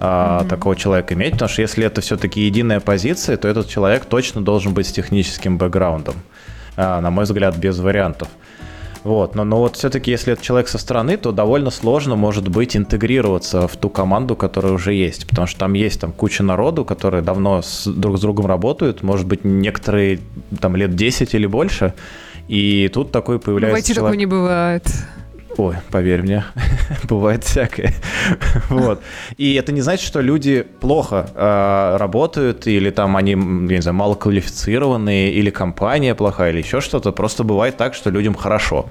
[0.00, 0.48] mm-hmm.
[0.48, 4.74] такого человека иметь, потому что если это все-таки единая позиция, то этот человек точно должен
[4.74, 6.16] быть с техническим бэкграундом,
[6.76, 8.28] а, на мой взгляд, без вариантов.
[9.06, 12.76] Вот, но, но вот все-таки, если это человек со стороны, то довольно сложно, может быть,
[12.76, 17.22] интегрироваться в ту команду, которая уже есть, потому что там есть там куча народу, которые
[17.22, 20.18] давно с, друг с другом работают, может быть, некоторые
[20.60, 21.94] там лет 10 или больше,
[22.48, 24.06] и тут такой появляется Бывайте, человек...
[24.06, 24.82] такого не бывает.
[25.56, 26.44] Ой, поверь мне,
[27.04, 27.94] бывает всякое.
[28.68, 29.02] вот.
[29.38, 33.36] И это не значит, что люди плохо э, работают, или там они, я
[33.76, 37.12] не знаю, мало квалифицированные, или компания плохая, или еще что-то.
[37.12, 38.86] Просто бывает так, что людям хорошо.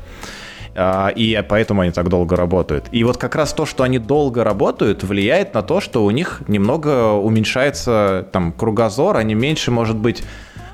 [0.77, 2.87] А, и поэтому они так долго работают.
[2.91, 6.41] И вот как раз то, что они долго работают, влияет на то, что у них
[6.47, 10.23] немного уменьшается там кругозор, они меньше, может быть,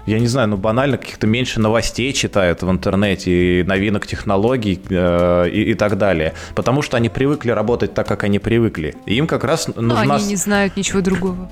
[0.06, 5.50] я не знаю, ну банально каких-то меньше новостей читают в интернете, и новинок технологий э,
[5.50, 6.34] и, и так далее.
[6.56, 8.96] Потому что они привыкли работать так, как они привыкли.
[9.06, 10.04] И им как раз нужна...
[10.04, 11.50] Но они не знают ничего другого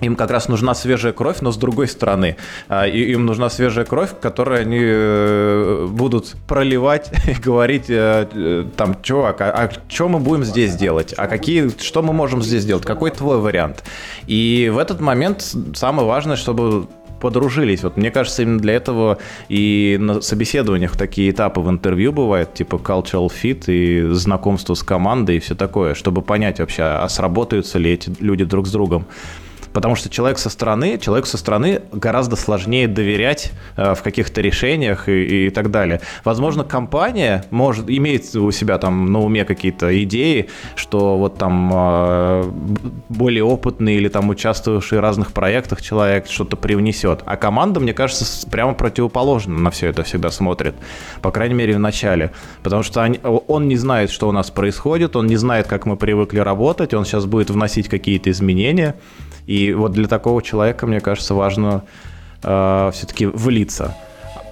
[0.00, 2.36] им как раз нужна свежая кровь, но с другой стороны.
[2.68, 9.00] А, им нужна свежая кровь, которую они э, будут проливать и говорить, э, э, там,
[9.02, 11.14] чувак, а, а что мы будем здесь делать?
[11.16, 12.84] А какие, что мы можем здесь сделать?
[12.84, 13.84] Какой твой вариант?
[14.26, 16.88] И в этот момент самое важное, чтобы
[17.20, 17.82] подружились.
[17.82, 22.76] Вот мне кажется, именно для этого и на собеседованиях такие этапы в интервью бывают, типа
[22.76, 27.92] cultural fit и знакомство с командой и все такое, чтобы понять вообще, а сработаются ли
[27.92, 29.06] эти люди друг с другом.
[29.76, 35.06] Потому что человек со стороны, человеку со стороны гораздо сложнее доверять э, в каких-то решениях
[35.06, 36.00] и, и так далее.
[36.24, 42.50] Возможно, компания может имеет у себя там на уме какие-то идеи, что вот там э,
[43.10, 47.20] более опытный или там участвовавший в разных проектах человек что-то привнесет.
[47.26, 50.74] А команда, мне кажется, прямо противоположно на все это всегда смотрит.
[51.20, 52.32] По крайней мере, в начале.
[52.62, 55.98] Потому что они, он не знает, что у нас происходит, он не знает, как мы
[55.98, 58.94] привыкли работать, он сейчас будет вносить какие-то изменения.
[59.46, 61.84] И вот для такого человека, мне кажется, важно
[62.42, 63.94] э, все-таки влиться.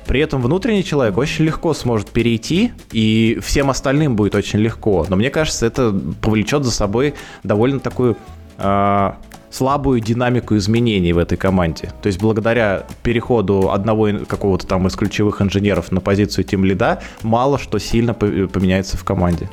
[0.06, 5.06] При этом внутренний человек очень легко сможет перейти, и всем остальным будет очень легко.
[5.08, 8.16] Но мне кажется, это повлечет за собой довольно такую
[8.58, 9.12] э,
[9.50, 11.92] слабую динамику изменений в этой команде.
[12.02, 17.58] То есть благодаря переходу одного какого-то там из ключевых инженеров на позицию тем лида, мало
[17.58, 19.48] что сильно поменяется в команде.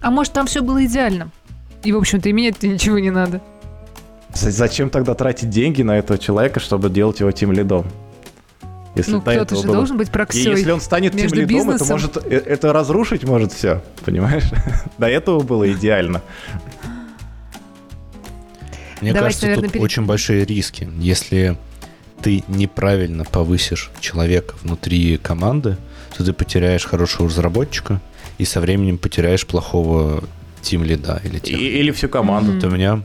[0.00, 1.30] А может там все было идеально?
[1.82, 3.40] И, в общем-то, и менять-то ничего не надо.
[4.34, 7.86] Зачем тогда тратить деньги на этого человека, чтобы делать его тем лидом?
[8.94, 9.76] Если ну, кто-то же было...
[9.76, 13.52] должен быть проксей И если он станет тем лидом, это может э, это разрушить может
[13.52, 14.44] все, понимаешь?
[14.98, 16.22] До этого было идеально.
[19.00, 19.84] Мне Давайте, кажется, наверное, тут перед...
[19.84, 20.88] очень большие риски.
[20.98, 21.56] Если
[22.20, 25.76] ты неправильно повысишь человека внутри команды,
[26.16, 28.00] то ты потеряешь хорошего разработчика
[28.38, 30.24] и со временем потеряешь плохого
[30.62, 31.58] тим лида или тех.
[31.58, 32.52] Или всю команду.
[32.52, 33.02] Вот у меня,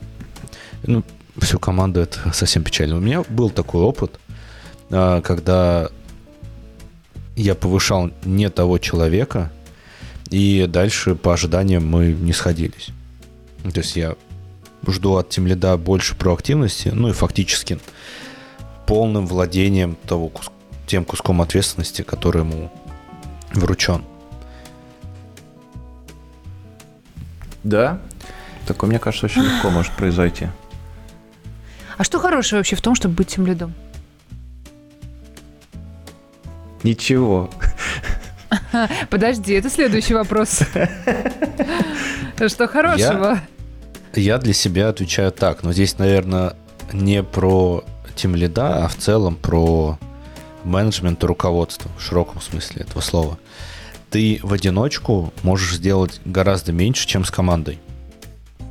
[0.84, 1.04] ну,
[1.38, 2.98] всю команду это совсем печально.
[2.98, 4.20] У меня был такой опыт,
[4.90, 5.90] а, когда
[7.36, 9.52] я повышал не того человека,
[10.30, 12.90] и дальше по ожиданиям мы не сходились.
[13.64, 14.16] То есть я
[14.88, 17.80] жду от тем лида больше проактивности, ну и фактически
[18.86, 20.32] полным владением того,
[20.88, 22.72] тем куском ответственности, который ему
[23.54, 24.04] вручен.
[27.64, 28.00] Да?
[28.68, 30.50] Такое, мне кажется, очень легко может произойти.
[31.98, 33.74] А что хорошего вообще в том, чтобы быть тем лидом?
[36.84, 37.50] Ничего.
[39.10, 40.62] Подожди, это следующий вопрос.
[42.48, 43.40] Что хорошего?
[44.14, 46.56] Я для себя отвечаю так, но здесь, наверное,
[46.92, 47.84] не про
[48.16, 49.98] тем лида, а в целом про
[50.64, 53.40] менеджмент и руководство в широком смысле этого слова.
[54.10, 57.80] Ты в одиночку можешь сделать гораздо меньше, чем с командой.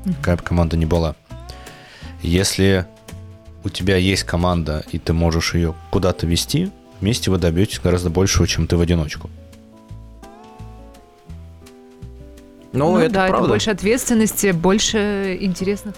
[0.05, 1.17] Какая бы команда ни была.
[2.23, 2.87] Если
[3.65, 8.47] у тебя есть команда, и ты можешь ее куда-то вести, вместе вы добьетесь гораздо большего,
[8.47, 9.31] чем ты в одиночку.
[12.73, 13.49] Ну, это да, это правда.
[13.49, 15.95] больше ответственности, больше интересных.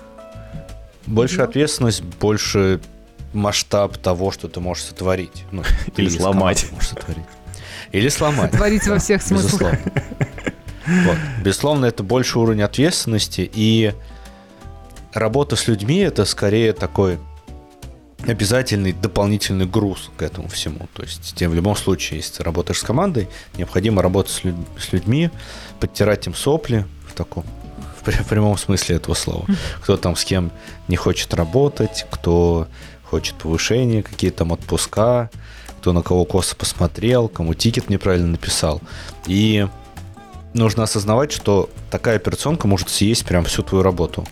[1.07, 1.45] Больше Ну.
[1.45, 2.81] ответственность, больше
[3.33, 5.45] масштаб того, что ты можешь сотворить.
[5.53, 5.63] Ну,
[5.95, 6.67] ты Или сломать.
[6.73, 7.25] можешь сотворить.
[7.93, 8.51] Или сломать.
[8.51, 9.53] Творить во всех смыслах.
[9.63, 9.81] Безусловно.
[11.07, 11.17] Вот.
[11.43, 13.95] Безусловно, это больше уровень ответственности, и
[15.13, 17.19] работа с людьми это скорее такой
[18.27, 20.89] обязательный дополнительный груз к этому всему.
[20.95, 24.57] То есть тебе в любом случае, если ты работаешь с командой, необходимо работать с, люд-
[24.79, 25.31] с людьми,
[25.81, 27.45] подтирать им сопли в таком
[28.05, 29.47] в прямом смысле этого слова.
[29.81, 30.51] Кто там с кем
[30.89, 32.69] не хочет работать, кто
[33.03, 35.31] хочет повышения, какие там отпуска,
[35.79, 38.81] кто на кого косо посмотрел, кому тикет неправильно написал.
[39.27, 39.67] И
[40.53, 44.27] нужно осознавать, что такая операционка может съесть прям всю твою работу.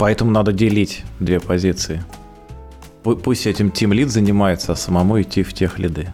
[0.00, 2.02] Поэтому надо делить две позиции.
[3.04, 6.08] Пу- Пусть этим Team Lead занимается, а самому идти в тех лиды.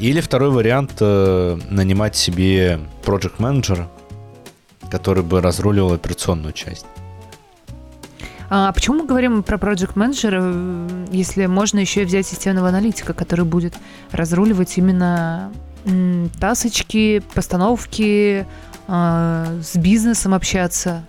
[0.00, 3.88] Или второй вариант э, нанимать себе project менеджера
[4.90, 6.84] который бы разруливал операционную часть.
[8.50, 10.44] А почему мы говорим про проект менеджера,
[11.10, 13.72] если можно еще и взять системного аналитика, который будет
[14.10, 15.50] разруливать именно
[15.86, 18.44] м, тасочки, постановки,
[18.86, 21.04] а, с бизнесом общаться?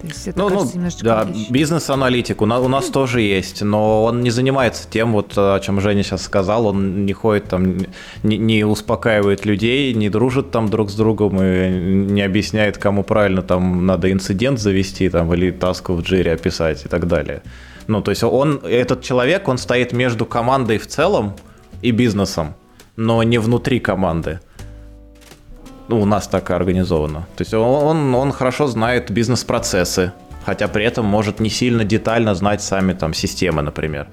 [0.00, 1.50] То есть это Ну, ну, кажется немножечко да, вещь.
[1.50, 5.80] бизнес-аналитик у нас, у нас тоже есть, но он не занимается тем, вот о чем
[5.80, 7.76] Женя сейчас сказал, он не ходит там,
[8.22, 13.42] не, не успокаивает людей, не дружит там друг с другом и не объясняет, кому правильно
[13.42, 17.42] там надо инцидент завести там или таску в джире описать и так далее.
[17.86, 21.34] Ну, то есть он, этот человек, он стоит между командой в целом
[21.82, 22.54] и бизнесом,
[22.96, 24.40] но не внутри команды.
[25.90, 27.26] Ну, у нас так организовано.
[27.36, 30.12] То есть он, он, он хорошо знает бизнес-процессы,
[30.46, 34.06] хотя при этом может не сильно детально знать сами там системы, например.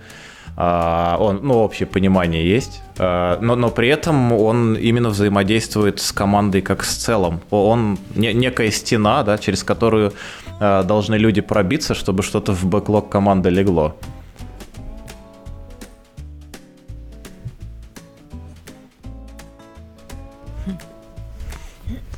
[0.55, 6.11] А, он, ну, общее понимание есть, а, но, но при этом он именно взаимодействует с
[6.11, 7.41] командой как с целым.
[7.51, 10.13] Он не- некая стена, да, через которую
[10.59, 13.95] а, должны люди пробиться, чтобы что-то в бэклог команды легло.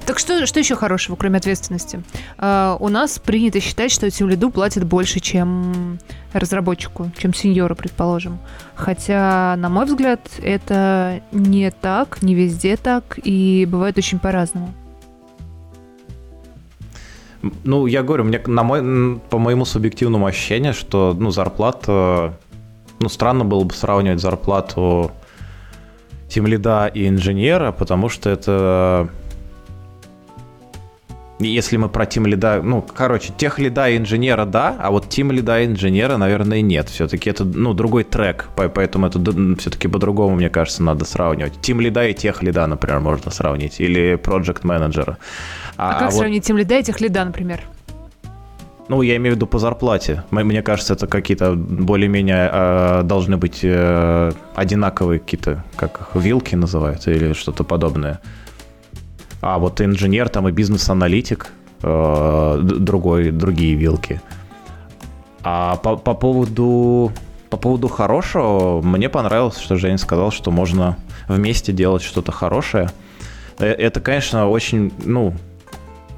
[0.04, 2.02] Так что, что еще хорошего, кроме ответственности?
[2.36, 5.98] А, у нас принято считать, что тем лиду платят больше, чем
[6.32, 8.38] разработчику, чем сеньору, предположим.
[8.74, 14.72] Хотя, на мой взгляд, это не так, не везде так, и бывает очень по-разному.
[17.64, 22.38] Ну, я говорю, мне на мой, по моему субъективному ощущению, что ну, зарплата.
[23.00, 25.10] Ну, странно было бы сравнивать зарплату
[26.32, 29.08] тимлида и инженера, потому что это.
[31.40, 35.32] Если мы про тим лида, ну, короче, тех лида и инженера да, а вот тим
[35.32, 36.88] лида и инженера, наверное, нет.
[36.88, 39.18] Все-таки это, ну, другой трек, по- поэтому это
[39.58, 41.54] все-таки по-другому, мне кажется, надо сравнивать.
[41.60, 45.18] Тим лида и тех лида, например, можно сравнить, или проект менеджера.
[45.76, 47.60] А, как вот- сравнить тем лида и тех лида, например?
[48.88, 50.24] Ну, я имею в виду по зарплате.
[50.30, 57.10] Мне кажется, это какие-то более-менее э, должны быть э, одинаковые какие-то, как их, вилки называются
[57.10, 58.20] или что-то подобное.
[59.40, 61.52] А вот инженер там и бизнес-аналитик,
[61.82, 64.20] э, другой, другие вилки.
[65.42, 67.12] А по, по поводу
[67.50, 70.96] по поводу хорошего, мне понравилось, что Женя сказал, что можно
[71.28, 72.90] вместе делать что-то хорошее.
[73.58, 75.34] Э, Это, конечно, очень, ну,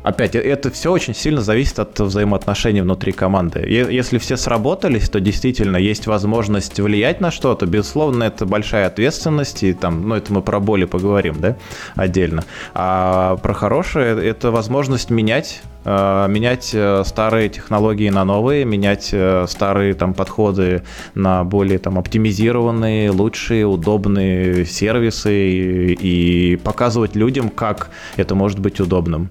[0.05, 3.61] опять, это все очень сильно зависит от взаимоотношений внутри команды.
[3.61, 7.67] Если все сработались, то действительно есть возможность влиять на что-то.
[7.67, 11.57] Безусловно, это большая ответственность, и там, ну, это мы про боли поговорим, да,
[11.97, 12.45] отдельно.
[12.75, 19.47] А про хорошее— это возможность менять э, менять э, старые технологии на новые, менять э,
[19.49, 20.83] старые там подходы
[21.15, 28.81] на более там оптимизированные, лучшие, удобные сервисы и, и показывать людям, как это может быть
[28.81, 29.31] удобным.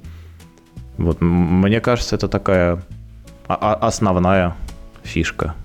[0.97, 2.81] Вот, мне кажется, это такая
[3.47, 4.55] основная
[5.03, 5.55] фишка.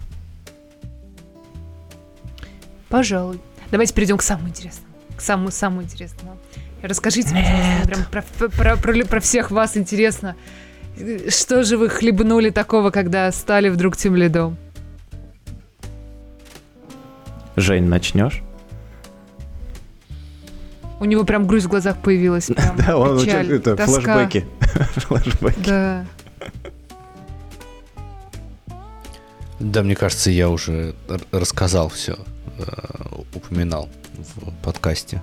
[2.89, 3.41] Пожалуй.
[3.70, 4.89] Давайте перейдем к самому интересному.
[5.16, 6.39] К самому самому интересному.
[6.83, 7.45] Расскажите мне,
[7.85, 10.37] прям про, про, про, про всех вас интересно.
[11.29, 14.57] Что же вы хлебнули такого, когда стали вдруг тем лидом?
[17.57, 18.43] Жень, начнешь?
[21.01, 22.51] У него прям грусть в глазах появилась.
[22.86, 24.46] Да, он это флешбеки.
[24.96, 25.61] Флешбеки.
[25.64, 26.07] Да.
[29.61, 30.94] Да, мне кажется, я уже
[31.32, 32.16] рассказал все,
[32.59, 32.64] э,
[33.34, 35.20] упоминал в подкасте.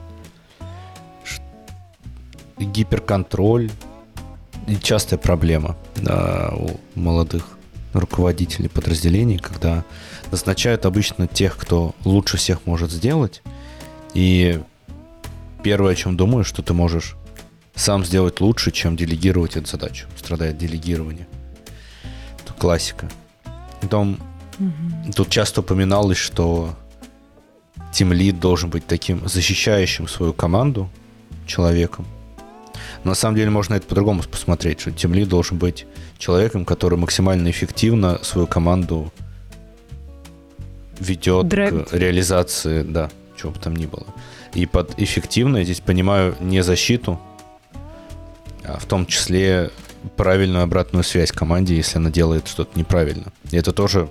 [2.58, 3.72] Гиперконтроль
[4.82, 5.76] частая проблема
[6.52, 7.58] у молодых
[7.94, 9.84] руководителей подразделений, когда
[10.32, 13.42] назначают обычно тех, кто лучше всех может сделать,
[14.14, 14.62] и
[15.66, 17.16] первое, о чем думаю, что ты можешь
[17.74, 20.06] сам сделать лучше, чем делегировать эту задачу.
[20.16, 21.28] Страдает делегирование.
[22.44, 23.10] Это классика.
[23.82, 24.20] Потом
[24.60, 25.12] угу.
[25.16, 26.76] тут часто упоминалось, что
[27.92, 30.88] Team Lead должен быть таким защищающим свою команду
[31.48, 32.06] человеком.
[33.04, 35.88] Но на самом деле можно это по-другому посмотреть, что Team Lead должен быть
[36.20, 39.12] человеком, который максимально эффективно свою команду
[41.00, 41.90] ведет Драйвит.
[41.90, 44.06] к реализации, да, чего бы там ни было.
[44.56, 47.20] И под эффективно я здесь понимаю не защиту,
[48.64, 49.70] а в том числе
[50.16, 53.34] правильную обратную связь команде, если она делает что-то неправильно.
[53.52, 54.10] И это тоже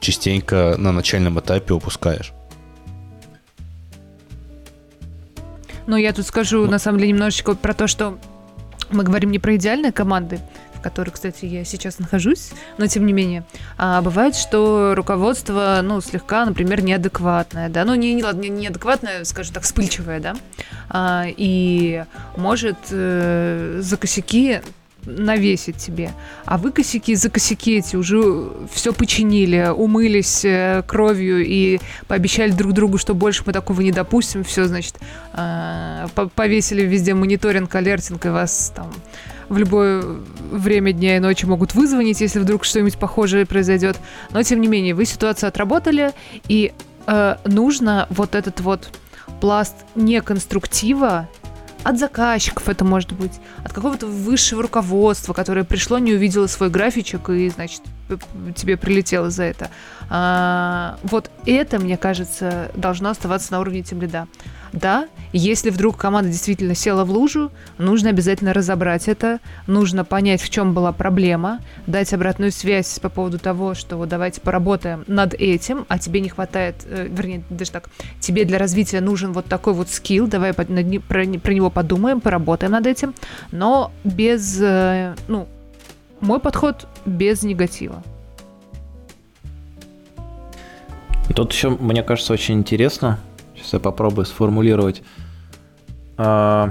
[0.00, 2.32] частенько на начальном этапе упускаешь.
[5.86, 8.18] Ну, я тут скажу, на самом деле, немножечко про то, что
[8.90, 10.40] мы говорим не про идеальные команды,
[10.76, 13.44] в которой, кстати, я сейчас нахожусь, но тем не менее.
[13.78, 19.24] А бывает, что руководство, ну, слегка, например, неадекватное, да, ну, не, не, ладно, не неадекватное,
[19.24, 20.36] скажем так, вспыльчивое, да,
[20.88, 22.04] а, и
[22.36, 24.60] может э, за косяки
[25.06, 26.10] навесить тебе.
[26.44, 32.72] А вы косяки за косяки эти уже все починили, умылись э, кровью и пообещали друг
[32.72, 34.44] другу, что больше мы такого не допустим.
[34.44, 34.96] Все, значит,
[35.32, 38.92] э, повесили везде мониторинг, алертинг, и вас там
[39.48, 40.02] в любое
[40.50, 43.96] время дня и ночи могут вызвонить, если вдруг что-нибудь похожее произойдет.
[44.30, 46.12] Но, тем не менее, вы ситуацию отработали,
[46.48, 46.72] и
[47.06, 48.90] э, нужно вот этот вот
[49.40, 51.28] пласт неконструктива
[51.86, 53.34] от заказчиков это может быть,
[53.64, 57.80] от какого-то высшего руководства, которое пришло, не увидело свой графичек и, значит,
[58.56, 59.70] тебе прилетело за это.
[60.10, 64.26] А, вот это, мне кажется, должно оставаться на уровне тем лида.
[64.76, 70.50] Да, если вдруг команда действительно села в лужу, нужно обязательно разобрать это, нужно понять, в
[70.50, 75.98] чем была проблема, дать обратную связь по поводу того, что давайте поработаем над этим, а
[75.98, 77.88] тебе не хватает, э, вернее, даже так,
[78.20, 82.86] тебе для развития нужен вот такой вот скилл, давай про, про него подумаем, поработаем над
[82.86, 83.14] этим,
[83.52, 85.48] но без, э, ну,
[86.20, 88.02] мой подход без негатива.
[91.34, 93.18] Тут еще, мне кажется, очень интересно.
[93.66, 95.02] Сейчас я попробую сформулировать.
[96.16, 96.70] А,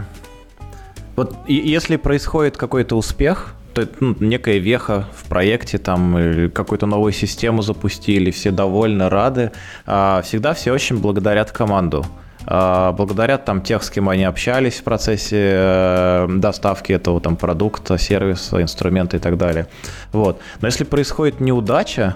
[1.17, 7.61] вот если происходит какой-то успех, то ну, некая веха в проекте, там какую-то новую систему
[7.61, 9.51] запустили, все довольны, рады,
[9.85, 12.05] а, всегда все очень благодарят команду.
[12.47, 17.97] А, благодарят там тех, с кем они общались в процессе э, доставки этого там продукта,
[17.97, 19.67] сервиса, инструмента и так далее.
[20.13, 20.39] Вот.
[20.61, 22.15] Но если происходит неудача,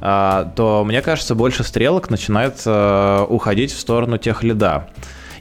[0.00, 4.88] то, мне кажется, больше стрелок начинает э, уходить в сторону тех лида.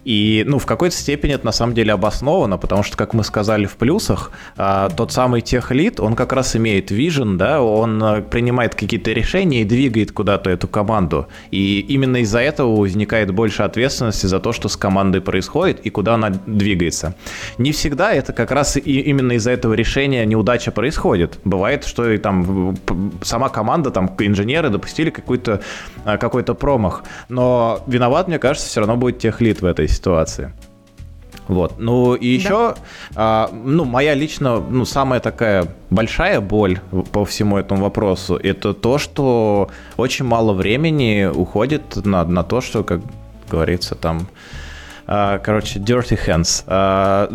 [0.05, 3.65] И, ну, в какой-то степени это на самом деле обосновано, потому что, как мы сказали
[3.65, 8.75] в плюсах, а, тот самый техлит, он как раз имеет вижен, да, он а, принимает
[8.75, 11.27] какие-то решения и двигает куда-то эту команду.
[11.49, 16.13] И именно из-за этого возникает больше ответственности за то, что с командой происходит и куда
[16.13, 17.15] она двигается.
[17.57, 21.39] Не всегда это как раз и именно из-за этого решения неудача происходит.
[21.43, 22.77] Бывает, что и там
[23.23, 25.61] сама команда, там инженеры допустили какой-то
[26.03, 27.03] а, какой-то промах.
[27.27, 30.53] Но виноват, мне кажется, все равно будет техлит в этой ситуации.
[31.47, 31.75] Вот.
[31.77, 32.75] Ну и еще, да.
[33.15, 36.79] а, ну, моя лично, ну, самая такая большая боль
[37.11, 42.83] по всему этому вопросу, это то, что очень мало времени уходит на, на то, что,
[42.83, 43.01] как
[43.51, 44.27] говорится, там
[45.07, 46.63] А, короче, dirty hands.
[46.67, 47.29] А,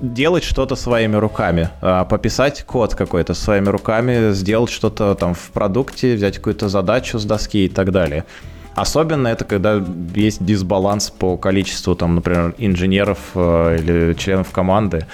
[0.00, 1.70] делать что-то своими руками.
[1.80, 7.24] А, пописать код какой-то своими руками, сделать что-то там в продукте, взять какую-то задачу с
[7.24, 8.24] доски и так далее.
[8.80, 15.06] Особенно это когда есть дисбаланс по количеству, там, например, инженеров или членов команды.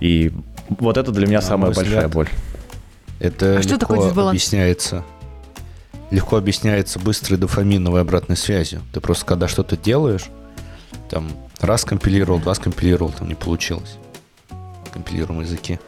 [0.00, 0.32] И
[0.68, 2.28] вот это для меня На самая большая взгляд, боль.
[3.20, 4.30] Это а что такое дисбаланс?
[4.30, 5.04] объясняется.
[6.10, 8.82] Легко объясняется быстрой дофаминовой обратной связью.
[8.92, 10.26] Ты просто когда что-то делаешь,
[11.08, 11.28] там
[11.60, 13.96] раз компилировал, два скомпилировал, там не получилось.
[14.92, 15.78] Компилируем языки.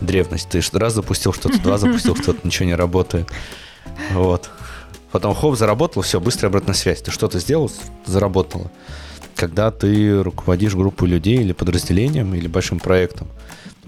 [0.00, 0.48] Древность.
[0.48, 3.28] Ты раз запустил что-то, два запустил что-то, ничего не работает.
[4.12, 4.50] Вот.
[5.12, 7.00] Потом хоп, заработал, все, быстрая обратная связь.
[7.00, 7.70] Ты что-то сделал,
[8.04, 8.70] заработало.
[9.34, 13.28] Когда ты руководишь группой людей или подразделением, или большим проектом,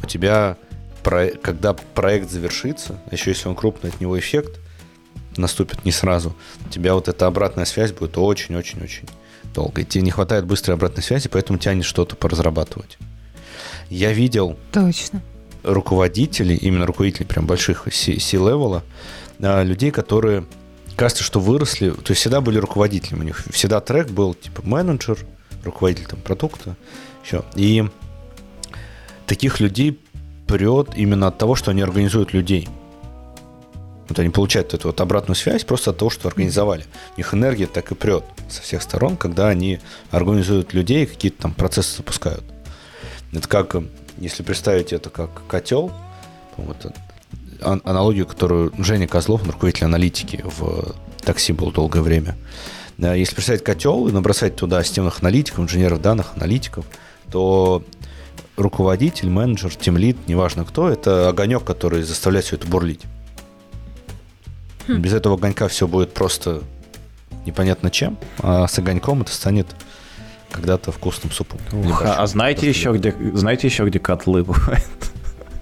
[0.02, 0.56] у тебя,
[1.02, 4.58] когда проект завершится, еще если он крупный, от него эффект
[5.36, 6.34] наступит не сразу,
[6.66, 9.08] у тебя вот эта обратная связь будет очень-очень-очень
[9.54, 9.82] долго.
[9.82, 12.98] И тебе не хватает быстрой обратной связи, поэтому тянет что-то поразрабатывать.
[13.88, 15.20] Я видел Точно.
[15.64, 18.84] руководителей, именно руководителей прям больших C-левела,
[19.40, 20.44] а, людей, которые
[21.00, 23.20] кажется, что выросли, то есть всегда были руководителями.
[23.20, 25.16] У них всегда трек был типа менеджер,
[25.64, 26.76] руководитель там продукта,
[27.24, 27.42] еще.
[27.56, 27.88] И
[29.24, 29.98] таких людей
[30.46, 32.68] прет именно от того, что они организуют людей.
[34.10, 36.84] Вот они получают эту вот обратную связь просто от того, что организовали.
[37.16, 39.80] У них энергия так и прет со всех сторон, когда они
[40.10, 42.44] организуют людей, какие-то там процессы запускают.
[43.32, 43.74] Это как,
[44.18, 45.92] если представить это как котел,
[46.58, 46.92] вот,
[47.62, 52.36] аналогию, которую Женя Козлов, руководитель аналитики в такси был долгое время.
[52.98, 56.84] Если представить котел и набросать туда системных аналитиков, инженеров данных, аналитиков,
[57.30, 57.82] то
[58.56, 63.02] руководитель, менеджер, тимлит, неважно кто, это огонек, который заставляет все это бурлить.
[64.86, 65.00] Хм.
[65.00, 66.62] Без этого огонька все будет просто
[67.46, 69.66] непонятно чем, а с огоньком это станет
[70.50, 71.60] когда-то вкусным супом.
[71.72, 75.09] Ух, а, а знаете еще, где, знаете еще, где котлы бывают?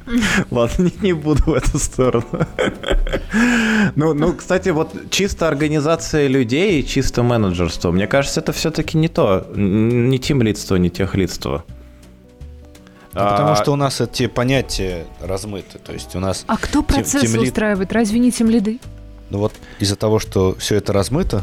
[0.50, 2.26] Ладно, не, не буду в эту сторону.
[3.96, 9.46] ну, ну, кстати, вот чисто организация людей, чисто менеджерство, мне кажется, это все-таки не то,
[9.54, 11.64] не тем лицство, не тех лицство.
[13.14, 15.78] Ну, потому а, что у нас эти понятия размыты.
[15.78, 16.44] То есть у нас...
[16.46, 17.92] А кто процесс тем, устраивает?
[17.92, 18.78] Разве не тем лиды?
[19.30, 21.42] Ну вот из-за того, что все это размыто,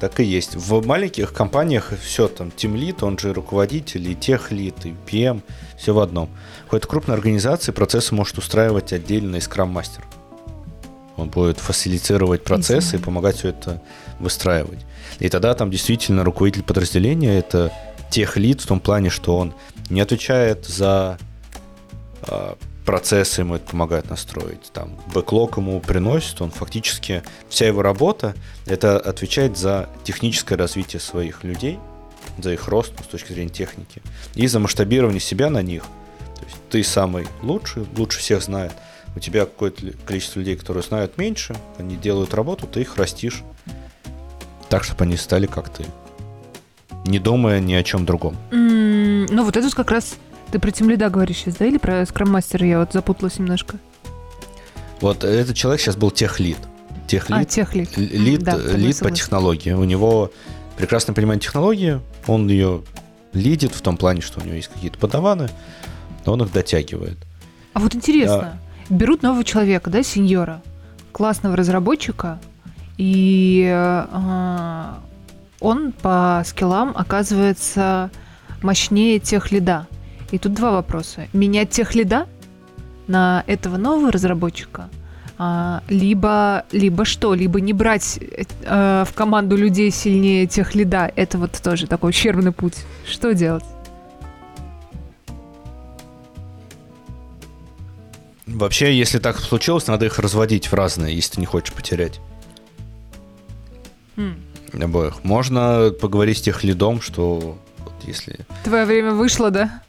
[0.00, 0.56] так и есть.
[0.56, 5.42] В маленьких компаниях все там, тимлит, он же руководитель, и техлит, и PM,
[5.78, 6.28] все в одном.
[6.62, 10.04] В какой-то крупной организации процессы может устраивать отдельный скрам-мастер.
[11.16, 13.82] Он будет фасилитировать процессы и помогать все это
[14.18, 14.80] выстраивать.
[15.18, 17.72] И тогда там действительно руководитель подразделения это
[18.10, 19.54] техлит в том плане, что он
[19.88, 21.18] не отвечает за
[22.28, 22.54] э,
[22.86, 24.70] процессы, ему это помогает настроить.
[24.72, 28.34] Там бэклог ему приносит, он фактически вся его работа
[28.64, 31.78] это отвечать за техническое развитие своих людей,
[32.38, 34.00] за их рост с точки зрения техники
[34.34, 35.82] и за масштабирование себя на них.
[36.36, 38.72] То есть ты самый лучший, лучше всех знает.
[39.14, 43.42] У тебя какое-то количество людей, которые знают меньше, они делают работу, ты их растишь
[44.68, 45.84] так, чтобы они стали как ты
[47.06, 48.36] не думая ни о чем другом.
[48.50, 50.16] Mm, ну, вот это как раз
[50.50, 52.66] ты про Тимлида говоришь сейчас, да, или про скрам-мастера?
[52.66, 53.78] Я вот запуталась немножко.
[55.00, 56.58] Вот этот человек сейчас был техлид.
[57.06, 57.38] Техлид.
[57.38, 57.96] А, техлид.
[57.96, 59.72] Лид, да, лид по технологии.
[59.72, 60.30] У него
[60.76, 62.82] прекрасно понимает технологии, он ее
[63.32, 65.48] лидит в том плане, что у него есть какие-то подаваны,
[66.24, 67.18] но он их дотягивает.
[67.72, 68.96] А вот интересно, да.
[68.96, 70.62] берут нового человека, да, сеньора,
[71.12, 72.40] классного разработчика,
[72.96, 74.94] и э,
[75.60, 78.10] он по скиллам оказывается
[78.62, 79.86] мощнее тех лида.
[80.30, 81.28] И тут два вопроса.
[81.32, 82.26] Менять тех лида
[83.06, 84.88] на этого нового разработчика,
[85.38, 91.12] а, либо, либо что, либо не брать э, в команду людей сильнее тех лида.
[91.14, 92.74] Это вот тоже такой ущербный путь.
[93.06, 93.64] Что делать?
[98.46, 102.20] Вообще, если так случилось, надо их разводить в разные, если ты не хочешь потерять.
[104.16, 104.46] Mm
[104.82, 105.24] обоих.
[105.24, 108.40] Можно поговорить с тех лидом, что вот если...
[108.64, 109.82] Твое время вышло, да?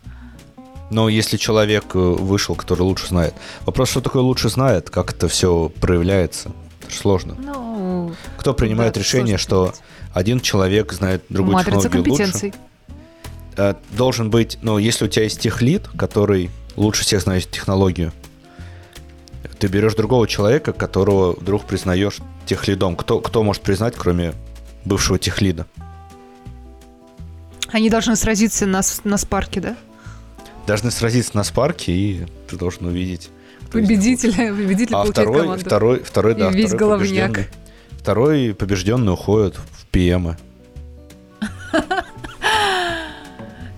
[0.89, 3.33] Но если человек э, вышел, который лучше знает.
[3.65, 6.51] Вопрос, что такое лучше знает, как это все проявляется.
[6.81, 7.35] Это же сложно.
[7.37, 9.73] Ну, Кто принимает да, решение, что
[10.13, 12.53] один человек знает другую Матрица технологию лучше?
[13.57, 18.13] Э, должен быть, ну, если у тебя есть техлид, который лучше всех знает технологию,
[19.59, 22.95] ты берешь другого человека, которого вдруг признаешь техлидом.
[22.95, 24.33] Кто, кто может признать, кроме
[24.85, 25.65] бывшего техлида.
[27.69, 29.75] Они должны сразиться на, на спарке, да?
[30.67, 33.29] Должны сразиться на спарке, и ты должен увидеть.
[33.71, 35.65] Победителя, победитель а второй, команду.
[35.65, 37.31] второй, второй, да, и весь второй головняк.
[37.31, 37.47] Побежденный,
[37.97, 40.35] второй побежденный уходит в ПМы.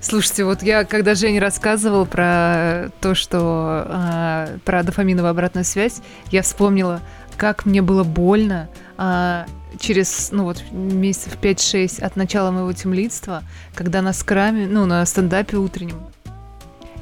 [0.02, 6.42] Слушайте, вот я, когда Женя рассказывал про то, что э, про дофаминовую обратную связь, я
[6.42, 7.02] вспомнила,
[7.38, 8.68] как мне было больно
[8.98, 9.46] э,
[9.80, 13.44] через, ну вот, месяцев 5-6 от начала моего темлицтва,
[13.76, 16.02] когда на скраме, ну, на стендапе утреннем,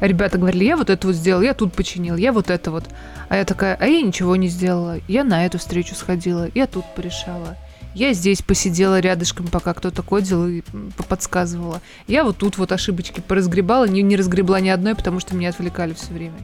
[0.01, 2.85] ребята говорили, я вот это вот сделал, я тут починил, я вот это вот.
[3.29, 4.99] А я такая, а я ничего не сделала.
[5.07, 7.57] Я на эту встречу сходила, я тут порешала.
[7.93, 10.61] Я здесь посидела рядышком, пока кто-то кодил и
[11.07, 11.81] подсказывала.
[12.07, 15.93] Я вот тут вот ошибочки поразгребала, не, не разгребла ни одной, потому что меня отвлекали
[15.93, 16.37] все время.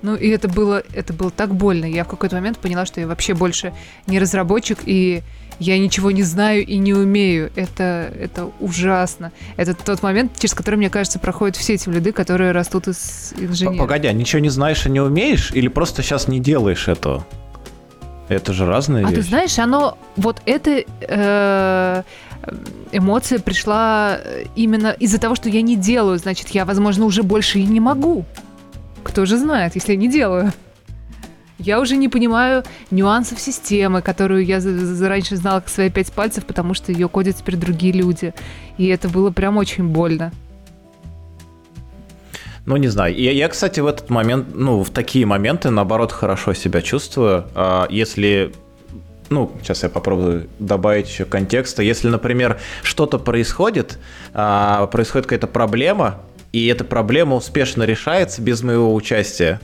[0.00, 1.84] Ну и это было, это было так больно.
[1.84, 3.74] Я в какой-то момент поняла, что я вообще больше
[4.06, 5.22] не разработчик, и
[5.58, 7.50] я ничего не знаю и не умею.
[7.56, 9.32] Это, это ужасно.
[9.56, 13.78] Это тот момент, через который, мне кажется, проходят все эти люди, которые растут из инженеров.
[13.78, 15.50] Погоди, а ничего не знаешь и не умеешь?
[15.52, 17.26] Или просто сейчас не делаешь этого?
[18.28, 19.20] Это же разные а вещи.
[19.20, 22.02] ты знаешь, оно вот это э,
[22.92, 24.18] эмоция пришла
[24.56, 28.24] именно из-за того, что я не делаю, значит, я, возможно, уже больше и не могу.
[29.02, 30.52] Кто же знает, если я не делаю?
[31.64, 34.60] Я уже не понимаю нюансов системы, которую я
[35.08, 38.34] раньше знала как свои пять пальцев, потому что ее кодят теперь другие люди.
[38.76, 40.30] И это было прям очень больно.
[42.66, 43.16] Ну, не знаю.
[43.16, 47.46] Я, я, кстати, в этот момент, ну, в такие моменты, наоборот, хорошо себя чувствую.
[47.54, 48.52] А, если
[49.30, 51.82] ну, сейчас я попробую добавить еще контекста.
[51.82, 53.98] Если, например, что-то происходит,
[54.34, 56.20] а, происходит какая-то проблема,
[56.52, 59.60] и эта проблема успешно решается без моего участия,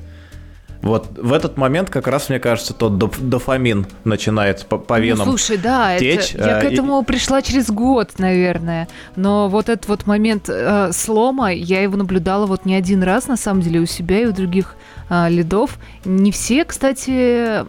[0.82, 5.26] вот в этот момент как раз, мне кажется, тот дофамин начинает по, по ну, венам
[5.26, 6.34] ну, слушай, да, течь.
[6.34, 7.04] Это, я а, к этому и...
[7.04, 8.88] пришла через год, наверное.
[9.14, 13.36] Но вот этот вот момент э, слома, я его наблюдала вот не один раз, на
[13.36, 14.76] самом деле, у себя и у других
[15.10, 15.76] а, лидов.
[16.04, 17.64] Не все, кстати,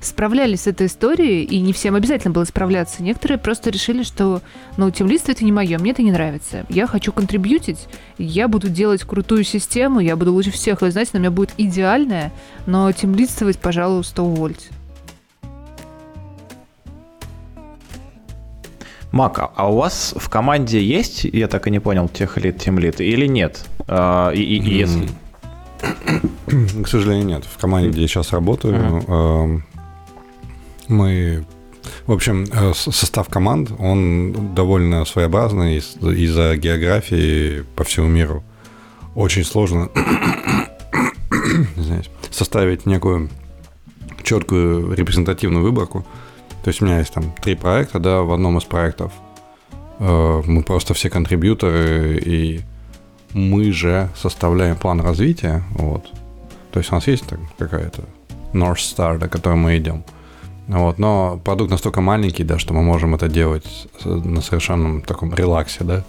[0.00, 3.02] справлялись с этой историей, и не всем обязательно было справляться.
[3.02, 4.42] Некоторые просто решили, что,
[4.76, 6.66] ну, темлистство это не мое, мне это не нравится.
[6.68, 7.88] Я хочу контрибьютить,
[8.18, 11.54] я буду делать крутую систему, я буду лучше всех знать, она у меня будет
[11.88, 12.32] идеальная,
[12.66, 14.68] но темлистствовать, пожалуйста, увольте.
[19.10, 22.78] Мак, а у вас в команде есть, я так и не понял, тех лид, тем
[22.78, 23.64] лид, или нет?
[23.86, 25.08] А, и, и, и если...
[26.82, 27.44] К сожалению, нет.
[27.44, 29.62] В команде, где я сейчас работаю, uh-huh.
[30.88, 31.44] мы...
[32.06, 38.42] В общем, э, состав команд, он довольно своеобразный из-за географии по всему миру.
[39.14, 39.88] Очень сложно
[42.30, 43.30] составить некую
[44.22, 46.04] четкую репрезентативную выборку.
[46.62, 49.12] То есть у меня есть там три проекта, да, в одном из проектов
[49.98, 52.60] э, мы просто все контрибьюторы и
[53.32, 56.10] мы же составляем план развития, вот.
[56.72, 57.24] То есть у нас есть
[57.58, 58.04] какая-то
[58.52, 60.04] North Star, до которой мы идем.
[60.66, 65.84] Вот, но продукт настолько маленький, да, что мы можем это делать на совершенном таком релаксе,
[65.84, 66.04] да.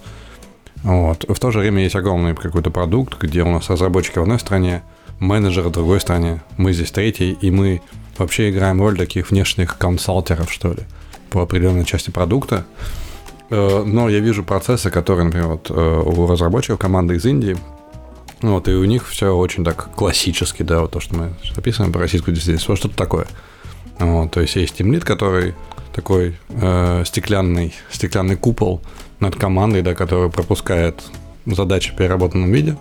[0.82, 1.24] Вот.
[1.28, 4.82] В то же время есть огромный какой-то продукт, где у нас разработчики в одной стране,
[5.20, 7.80] менеджеры в другой стране, мы здесь третий, и мы
[8.18, 10.82] вообще играем роль таких внешних консалтеров, что ли,
[11.30, 12.64] по определенной части продукта.
[13.50, 17.56] Э, но я вижу процессы, которые, например, вот э, у разработчиков команды из Индии,
[18.42, 21.98] вот, и у них все очень так классически, да, вот то, что мы описываем по
[21.98, 23.26] российскую действительность, что-то такое.
[23.98, 25.54] Вот, то есть есть тимлит, который
[25.92, 28.80] такой э, стеклянный, стеклянный купол
[29.18, 31.02] над командой, да, который пропускает
[31.44, 32.76] задачи в переработанном виде,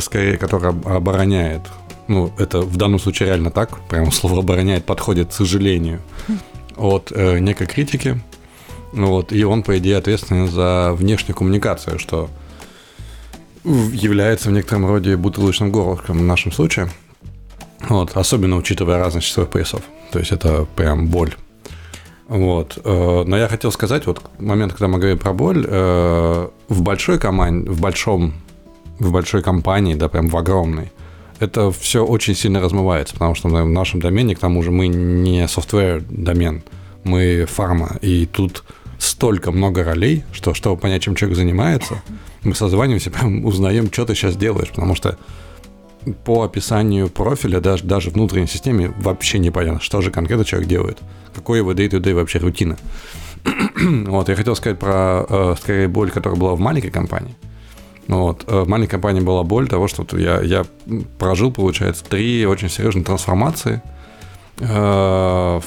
[0.00, 1.62] скорее, который обороняет,
[2.08, 6.00] ну, это в данном случае реально так, прямо слово обороняет подходит, к сожалению,
[6.76, 8.20] от э, некой критики,
[8.92, 12.30] вот, и он, по идее, ответственен за внешнюю коммуникацию, что
[13.64, 16.88] является в некотором роде бутылочным горлышком в нашем случае.
[17.88, 19.82] Вот, особенно учитывая разность часовых поясов.
[20.10, 21.34] То есть это прям боль.
[22.28, 22.78] Вот.
[22.84, 27.18] Э, но я хотел сказать, вот момент, когда мы говорим про боль, э, в большой
[27.18, 28.34] команде, в большом,
[28.98, 30.92] в большой компании, да, прям в огромной,
[31.40, 35.44] это все очень сильно размывается, потому что в нашем домене, к тому же, мы не
[35.44, 36.62] software домен,
[37.04, 38.64] мы фарма, и тут
[38.98, 42.02] столько много ролей, что чтобы понять, чем человек занимается,
[42.42, 45.16] мы созваниваемся, прям узнаем, что ты сейчас делаешь, потому что
[46.24, 50.98] по описанию профиля даже, даже внутренней системе вообще непонятно, что же конкретно человек делает,
[51.34, 52.76] какой его day-to-day вообще рутина.
[54.06, 57.34] вот, я хотел сказать про, э, скорее, боль, которая была в маленькой компании.
[58.08, 58.44] Вот.
[58.48, 60.64] Э, в маленькой компании была боль того, что я, я
[61.18, 63.80] прожил, получается, три очень серьезные трансформации.
[64.58, 65.60] Э,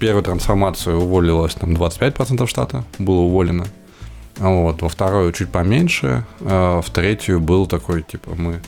[0.00, 3.66] первую трансформацию уволилось там 25% штата, было уволено.
[4.38, 8.60] Вот, во вторую чуть поменьше, а в третью был такой, типа, мы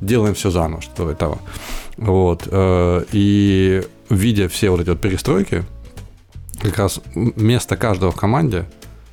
[0.00, 1.38] делаем все заново, что этого.
[1.96, 5.64] Вот, э, и видя все вот эти вот перестройки,
[6.60, 8.64] как раз место каждого в команде,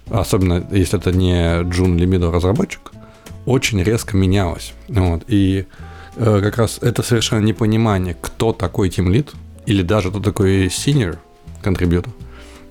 [0.09, 2.91] особенно если это не Джун Лимидо разработчик,
[3.47, 4.73] очень резко менялось.
[4.89, 5.23] Вот.
[5.27, 5.65] И
[6.17, 9.31] э, как раз это совершенно непонимание, кто такой тимлит,
[9.65, 11.17] или даже кто такой senior
[11.61, 12.13] контрибьютор,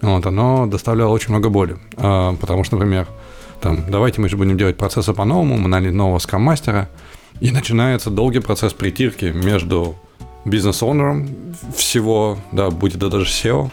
[0.02, 1.78] вот, оно доставляло очень много боли.
[1.96, 3.08] Э, потому что, например,
[3.62, 6.90] там, давайте мы же будем делать процессы по-новому, мы наняли нового скам-мастера,
[7.40, 9.96] и начинается долгий процесс притирки между
[10.44, 13.70] бизнес-оунером всего, да, будет это даже SEO,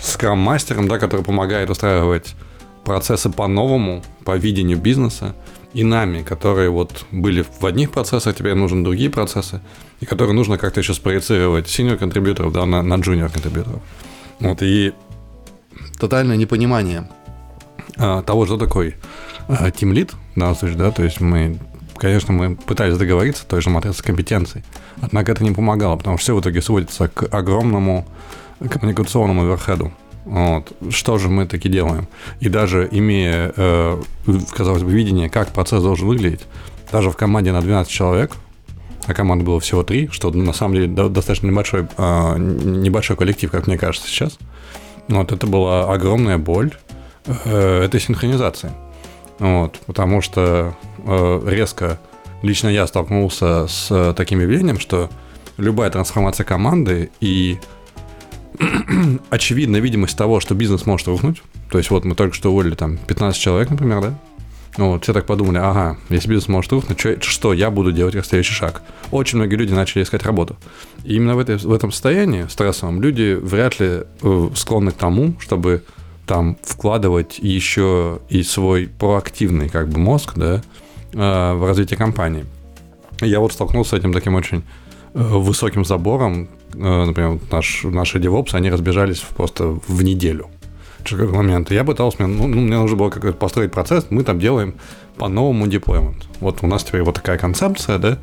[0.00, 2.36] скрам-мастером, да, который помогает устраивать
[2.84, 5.34] процессы по-новому, по видению бизнеса,
[5.74, 9.60] и нами, которые вот были в одних процессах, теперь нужны другие процессы,
[10.00, 13.80] и которые нужно как-то еще спроецировать senior контрибьюторов да, на, на junior контрибьюторов.
[14.40, 14.92] Вот, и
[15.98, 17.08] тотальное непонимание
[17.96, 18.96] а, того, что такой
[19.48, 21.58] а, team lead, да, случае, да, то есть мы,
[21.96, 24.64] конечно, мы пытались договориться той же матрице компетенций,
[25.00, 28.06] однако это не помогало, потому что все в итоге сводится к огромному
[28.70, 29.92] коммуникационному верхеду.
[30.28, 30.72] Вот.
[30.90, 32.06] Что же мы таки делаем?
[32.40, 34.02] И даже имея, э,
[34.54, 36.42] казалось бы, видение, как процесс должен выглядеть,
[36.92, 38.32] даже в команде на 12 человек,
[39.06, 43.66] а команд было всего 3, что на самом деле достаточно небольшой, э, небольшой коллектив, как
[43.66, 44.38] мне кажется сейчас,
[45.08, 46.72] вот это была огромная боль
[47.24, 48.70] э, этой синхронизации.
[49.38, 51.98] Вот, потому что э, резко
[52.42, 55.08] лично я столкнулся с таким явлением, что
[55.56, 57.58] любая трансформация команды и
[59.30, 61.42] очевидная видимость того, что бизнес может рухнуть.
[61.70, 64.18] То есть вот мы только что уволили там 15 человек, например, да?
[64.76, 68.24] Вот, все так подумали, ага, если бизнес может рухнуть, что, что я буду делать как
[68.24, 68.82] следующий шаг?
[69.10, 70.56] Очень многие люди начали искать работу.
[71.02, 75.34] И именно в, этой, в этом состоянии стрессовом люди вряд ли э, склонны к тому,
[75.40, 75.82] чтобы
[76.26, 80.62] там вкладывать еще и свой проактивный как бы мозг, да,
[81.12, 82.46] э, в развитие компании.
[83.20, 84.62] Я вот столкнулся с этим таким очень
[85.14, 90.48] э, высоким забором, например, наш, наши DevOps, они разбежались просто в неделю.
[91.04, 91.70] Через какой момент.
[91.70, 94.74] Я пытался, ну, ну, мне нужно было как-то построить процесс, мы там делаем
[95.16, 96.26] по-новому деплоймент.
[96.40, 98.18] Вот у нас теперь вот такая концепция, да,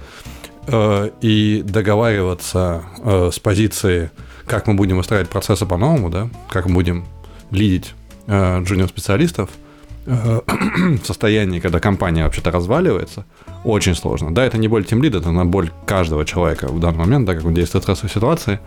[0.68, 4.12] э, и договариваться э, с позиции,
[4.46, 7.06] как мы будем выстраивать процессы по-новому, да, как мы будем
[7.52, 7.94] лидить
[8.28, 9.50] джуниор-специалистов–
[10.06, 13.26] в состоянии, когда компания вообще-то разваливается,
[13.64, 14.34] очень сложно.
[14.34, 17.34] Да, это не боль тем лида, это на боль каждого человека в данный момент, да,
[17.36, 18.60] как он действует в стрессовой ситуации.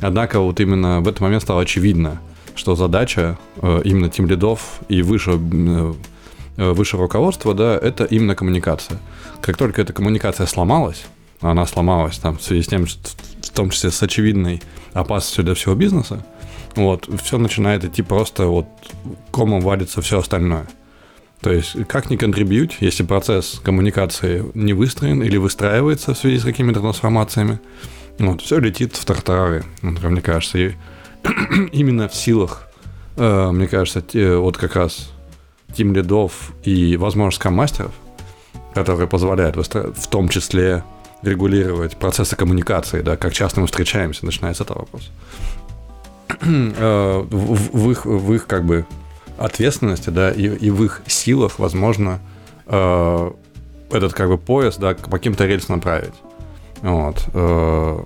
[0.00, 2.20] Однако вот именно в этот момент стало очевидно,
[2.54, 5.92] что задача э, именно тем лидов и выше, э,
[6.56, 8.98] выше руководства, да, это именно коммуникация.
[9.40, 11.06] Как только эта коммуникация сломалась,
[11.40, 14.62] она сломалась там в связи с тем, в том числе с очевидной
[14.92, 16.24] опасностью для всего бизнеса,
[16.76, 18.66] вот, все начинает идти просто вот
[19.30, 20.66] комом валится все остальное.
[21.40, 26.44] То есть, как не контрибьють, если процесс коммуникации не выстроен или выстраивается в связи с
[26.44, 27.60] какими-то трансформациями,
[28.18, 30.58] вот, все летит в тартарары, мне кажется.
[30.58, 30.72] И
[31.72, 32.68] именно в силах,
[33.16, 35.10] э, мне кажется, те, вот как раз
[35.74, 37.92] тим лидов и, возможно, мастеров,
[38.72, 40.84] которые позволяют в том числе
[41.22, 45.10] регулировать процессы коммуникации, да, как часто мы встречаемся, начинается этот вопрос.
[46.46, 48.86] Э, в, их, в их как бы
[49.38, 52.20] ответственности, да, и, и в их силах, возможно,
[52.66, 53.30] э,
[53.90, 56.14] этот как бы пояс, да, по каким-то рельсам направить.
[56.82, 57.24] Вот.
[57.34, 58.02] Э,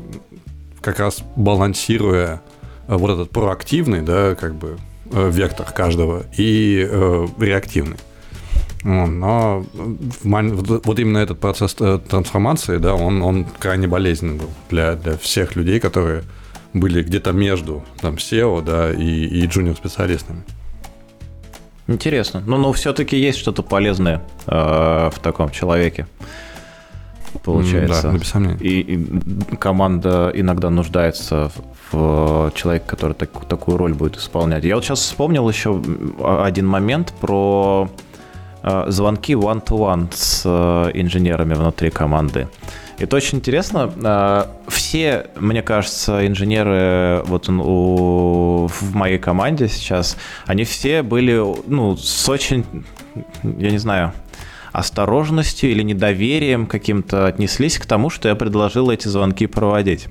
[0.80, 2.42] как раз балансируя
[2.86, 4.78] вот этот проактивный, да, как бы
[5.12, 7.98] э, вектор каждого и э, реактивный.
[8.84, 9.64] Но
[10.22, 15.56] вот именно этот процесс э, трансформации, да, он, он крайне болезненный был для, для всех
[15.56, 16.22] людей, которые
[16.80, 20.42] были где-то между там SEO, да, и, и джуниор-специалистами.
[21.88, 22.42] Интересно.
[22.46, 26.06] Ну, но все-таки есть что-то полезное э, в таком человеке.
[27.42, 28.10] Получается.
[28.10, 28.60] Да, без.
[28.60, 31.50] И, и команда иногда нуждается
[31.90, 34.64] в, в человеке, который так, такую роль будет исполнять.
[34.64, 35.82] Я вот сейчас вспомнил еще
[36.22, 37.88] один момент про
[38.62, 42.48] э, звонки one-to-one с э, инженерами внутри команды.
[42.98, 43.92] Это очень интересно.
[44.04, 51.96] А, все, мне кажется, инженеры вот у, в моей команде сейчас, они все были, ну,
[51.96, 52.64] с очень,
[53.42, 54.12] я не знаю,
[54.72, 60.08] осторожностью или недоверием каким-то отнеслись к тому, что я предложил эти звонки проводить.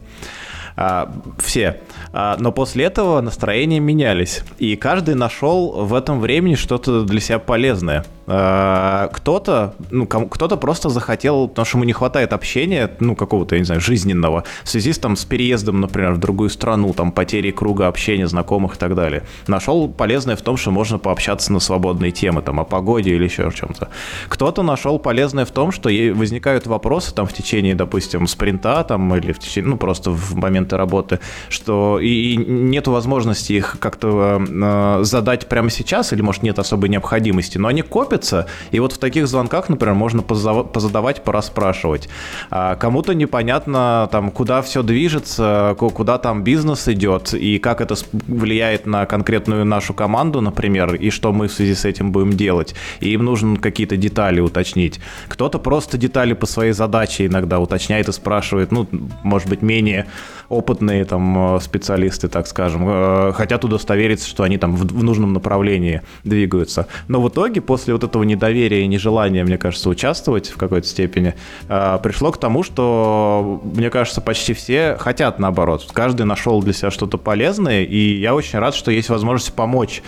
[0.78, 1.82] А, все.
[2.14, 4.44] А, но после этого настроения менялись.
[4.60, 8.06] И каждый нашел в этом времени что-то для себя полезное.
[8.30, 13.60] А, кто-то, ну, кто-то просто захотел, потому что ему не хватает общения, ну, какого-то, я
[13.60, 17.54] не знаю, жизненного, в связи с, там, с переездом, например, в другую страну, там, потерей
[17.54, 19.24] круга общения, знакомых и так далее.
[19.48, 23.48] Нашел полезное в том, что можно пообщаться на свободные темы, там, о погоде или еще
[23.48, 23.90] о чем-то.
[24.28, 29.32] Кто-то нашел полезное в том, что возникают вопросы, там, в течение, допустим, спринта, там, или
[29.32, 35.04] в течение, ну, просто в моменты работы, что и, и нет возможности их как-то э,
[35.04, 38.48] задать прямо сейчас, или, может, нет особой необходимости, но они копят торопятся.
[38.72, 42.10] И вот в таких звонках, например, можно позадавать, пораспрашивать.
[42.50, 47.96] А кому-то непонятно, там, куда все движется, куда там бизнес идет, и как это
[48.28, 52.76] влияет на конкретную нашу команду, например, и что мы в связи с этим будем делать.
[53.00, 55.00] И им нужно какие-то детали уточнить.
[55.28, 58.88] Кто-то просто детали по своей задаче иногда уточняет и спрашивает, ну,
[59.24, 60.06] может быть, менее
[60.50, 66.88] опытные там специалисты, так скажем, э, хотят удостовериться, что они там в нужном направлении двигаются.
[67.08, 71.36] Но в итоге после вот этого недоверия и нежелания, мне кажется, участвовать в какой-то степени,
[71.70, 75.88] э, пришло к тому, что, мне кажется, почти все хотят наоборот.
[75.94, 80.02] Каждый нашел для себя что-то полезное, и я очень рад, что есть возможность помочь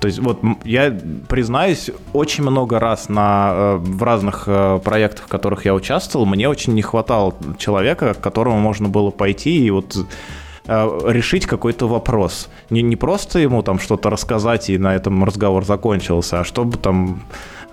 [0.00, 0.96] то есть вот я
[1.28, 6.48] признаюсь, очень много раз на, э, в разных э, проектах, в которых я участвовал, мне
[6.48, 9.96] очень не хватало человека, к которому можно было пойти и вот
[10.68, 12.48] решить какой-то вопрос.
[12.70, 17.22] Не, не просто ему там что-то рассказать и на этом разговор закончился, а чтобы там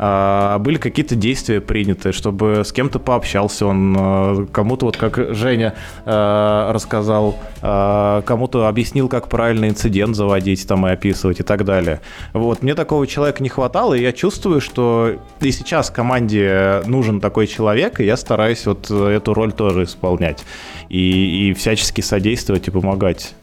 [0.04, 5.76] были какие-то действия приняты, чтобы с кем-то пообщался он, а, кому-то, вот как Женя
[6.06, 12.02] а, рассказал, кому-то объяснил, как правильно инцидент заводить там и описывать и так далее.
[12.34, 17.48] Вот, мне такого человека не хватало, и я чувствую, что и сейчас команде нужен такой
[17.48, 20.44] человек, и я стараюсь вот эту роль тоже исполнять.
[20.90, 23.34] И, и всячески содействовать и помогать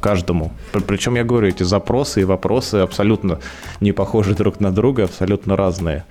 [0.00, 0.52] каждому.
[0.86, 3.38] Причем я говорю, эти запросы и вопросы абсолютно
[3.80, 6.04] не похожи друг на друга, абсолютно разные.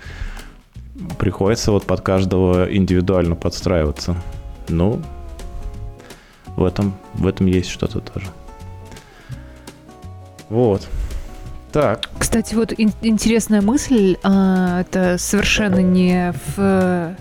[1.17, 4.15] Приходится вот под каждого индивидуально подстраиваться.
[4.69, 5.01] Ну,
[6.55, 8.27] в этом, в этом есть что-то тоже.
[10.49, 10.87] Вот.
[11.71, 12.09] Так.
[12.19, 14.17] Кстати, вот ин- интересная мысль.
[14.23, 17.15] А, это совершенно не в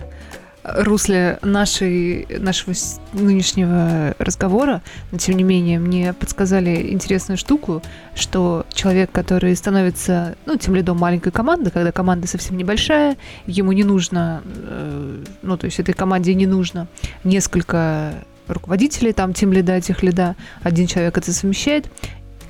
[0.63, 2.73] русле нашей, нашего
[3.13, 4.81] нынешнего разговора,
[5.11, 7.81] но тем не менее мне подсказали интересную штуку,
[8.15, 13.83] что человек, который становится, ну, тем лидом маленькой команды, когда команда совсем небольшая, ему не
[13.83, 16.87] нужно, э, ну, то есть этой команде не нужно
[17.23, 18.13] несколько
[18.47, 21.87] руководителей, там, тем лида, тех лида, один человек это совмещает,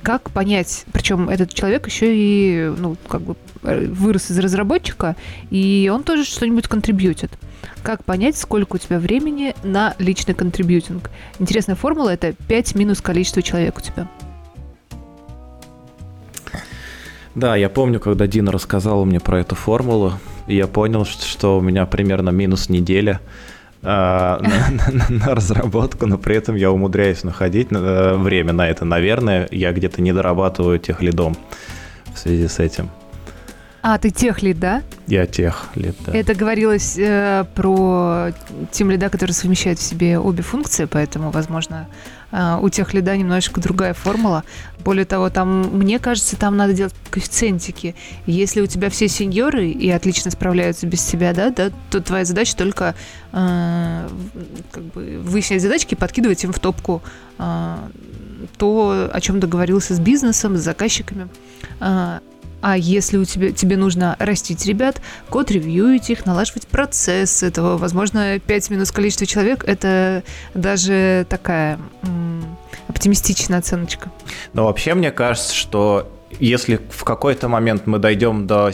[0.02, 5.16] как понять, причем этот человек еще и, ну, как бы э, вырос из разработчика,
[5.50, 7.30] и он тоже что-нибудь контрибьютит.
[7.82, 11.10] Как понять, сколько у тебя времени на личный контрибьютинг?
[11.38, 14.08] Интересная формула– это 5 минус количество человек у тебя.
[17.34, 20.14] Да, я помню, когда Дина рассказала мне про эту формулу,
[20.46, 23.20] и я понял, что у меня примерно минус неделя
[23.82, 24.38] а,
[24.70, 28.84] на, на, на разработку, но при этом я умудряюсь находить э, время на это.
[28.84, 31.36] Наверное, я где-то не дорабатываю тех лидом
[32.14, 32.90] в связи с этим.
[33.82, 34.82] А, ты тех лид, да?
[35.08, 36.12] Я тех лид, да.
[36.12, 38.30] Это говорилось э, про
[38.70, 41.88] тем лида, который совмещает в себе обе функции, поэтому, возможно,
[42.30, 44.44] э, у тех лида немножечко другая формула.
[44.84, 47.96] Более того, там, мне кажется, там надо делать коэффициентики.
[48.24, 52.56] Если у тебя все сеньоры и отлично справляются без тебя, да, да то твоя задача
[52.56, 52.94] только
[53.32, 54.08] э,
[54.70, 57.02] как бы выяснять задачки и подкидывать им в топку
[57.38, 57.76] э,
[58.58, 61.26] то, о чем договорился с бизнесом, с заказчиками.
[61.80, 62.20] Э,
[62.62, 68.70] а если у тебя, тебе нужно растить ребят, код-ревьюить их, налаживать процесс этого, возможно, 5
[68.70, 70.22] минус количество человек, это
[70.54, 72.56] даже такая м-
[72.88, 74.10] оптимистичная оценочка.
[74.52, 78.70] Но вообще мне кажется, что если в какой-то момент мы дойдем до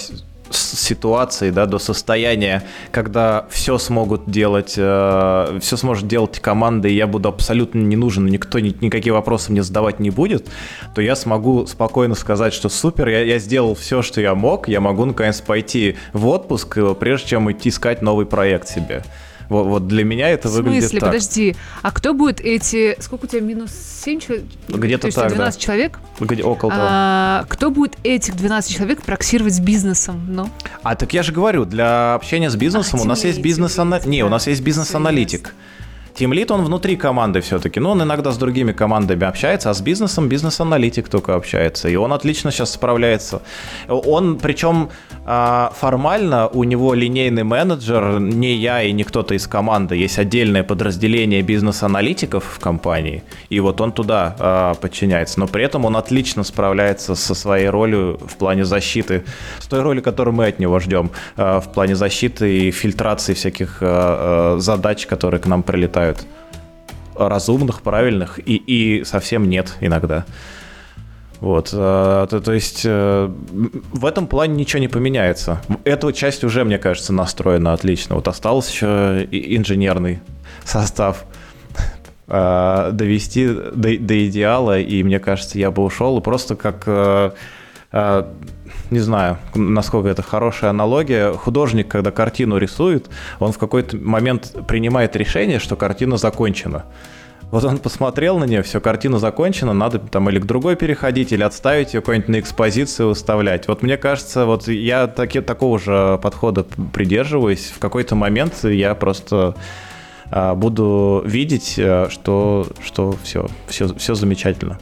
[0.51, 7.07] ситуации, да, до состояния, когда все смогут делать, э, все сможет делать команда, и я
[7.07, 10.49] буду абсолютно не нужен, никто ни, никакие вопросы мне задавать не будет,
[10.95, 14.81] то я смогу спокойно сказать, что супер, я, я сделал все, что я мог, я
[14.81, 19.03] могу наконец пойти в отпуск, э, прежде чем идти искать новый проект себе.
[19.49, 21.01] Вот, вот для меня это выглядит В смысле?
[21.01, 21.09] так.
[21.09, 21.57] Подожди.
[21.83, 22.97] А кто будет эти...
[23.01, 23.41] Сколько у тебя?
[23.41, 23.71] Минус
[24.05, 24.45] 7 человек?
[24.69, 25.65] Где-то То есть так, 12 да.
[25.65, 25.99] человек?
[26.21, 26.85] Где, около того.
[26.87, 30.27] А, кто будет этих 12 человек проксировать с бизнесом?
[30.29, 30.51] Ну?
[30.83, 34.09] А так я же говорю, для общения с бизнесом А, у нас есть бизнес-аналитик.
[34.09, 35.55] Не, у нас есть бизнес-аналитик.
[36.19, 37.79] Тимлит, он внутри команды все-таки.
[37.79, 41.89] Но он иногда с другими командами общается, а с бизнесом бизнес-аналитик только общается.
[41.89, 43.41] И он отлично сейчас справляется.
[43.87, 44.89] Он, причем
[45.25, 49.95] а, формально, у него линейный менеджер, не я и не кто-то из команды.
[49.95, 53.23] Есть отдельное подразделение бизнес-аналитиков в компании.
[53.49, 55.39] И вот он туда а, подчиняется.
[55.39, 59.23] Но при этом он отлично справляется со своей ролью в плане защиты.
[59.61, 61.13] С той роли, которую мы от него ждем.
[61.37, 63.81] а, в плане защиты и фильтрации всяких
[64.59, 66.08] задач, которые к нам прилетают
[67.15, 70.25] разумных, правильных и, и совсем нет иногда.
[71.41, 73.31] Вот, э, то, то есть э,
[73.93, 75.61] в этом плане ничего не поменяется.
[75.85, 78.17] Эта часть уже, мне кажется, настроена отлично.
[78.17, 80.21] Вот остался еще и инженерный
[80.65, 81.25] состав
[82.27, 87.35] э, довести до, до идеала, и мне кажется, я бы ушел просто как
[88.91, 91.33] не знаю, насколько это хорошая аналогия.
[91.33, 93.09] Художник, когда картину рисует,
[93.39, 96.85] он в какой-то момент принимает решение, что картина закончена.
[97.51, 101.43] Вот он посмотрел на нее, все, картина закончена, надо там или к другой переходить, или
[101.43, 103.69] отставить ее куда-нибудь на экспозицию выставлять.
[103.69, 107.73] Вот мне кажется, вот я таки, такого же подхода придерживаюсь.
[107.75, 109.55] В какой-то момент я просто
[110.31, 114.79] а, буду видеть, э, что, что все, все, все замечательно.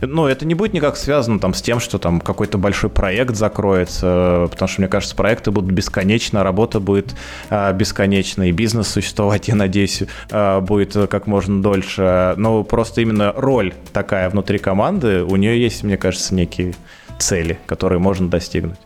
[0.00, 4.48] Ну, это не будет никак связано там с тем, что там какой-то большой проект закроется,
[4.50, 7.14] потому что, мне кажется, проекты будут бесконечно, работа будет
[7.48, 12.34] а, бесконечна, и бизнес существовать, я надеюсь, а, будет как можно дольше.
[12.36, 16.74] Но просто именно роль такая внутри команды, у нее есть, мне кажется, некие
[17.18, 18.78] цели, которые можно достигнуть.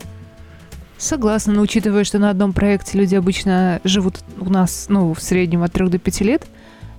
[0.98, 5.62] Согласна, но учитывая, что на одном проекте люди обычно живут у нас, ну, в среднем
[5.62, 6.46] от 3 до 5 лет,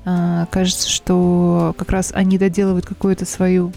[0.05, 3.71] а, кажется, что как раз они доделывают какую-то свою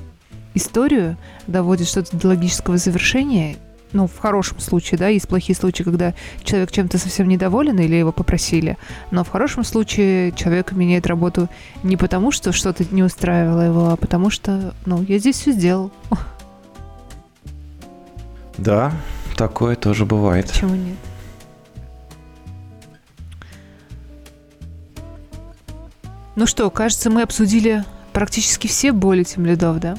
[0.55, 3.57] историю, доводит что-то до логического завершения,
[3.95, 8.13] ну, в хорошем случае, да, есть плохие случаи, когда человек чем-то совсем недоволен или его
[8.13, 8.77] попросили,
[9.11, 11.49] но в хорошем случае человек меняет работу
[11.83, 15.93] не потому, что что-то не устраивало его, а потому что, ну, я здесь все сделал.
[18.59, 18.93] Да,
[19.37, 20.49] такое тоже бывает.
[20.49, 20.97] Почему нет?
[26.37, 29.97] Ну что, кажется, мы обсудили практически все боли тем лидов, да?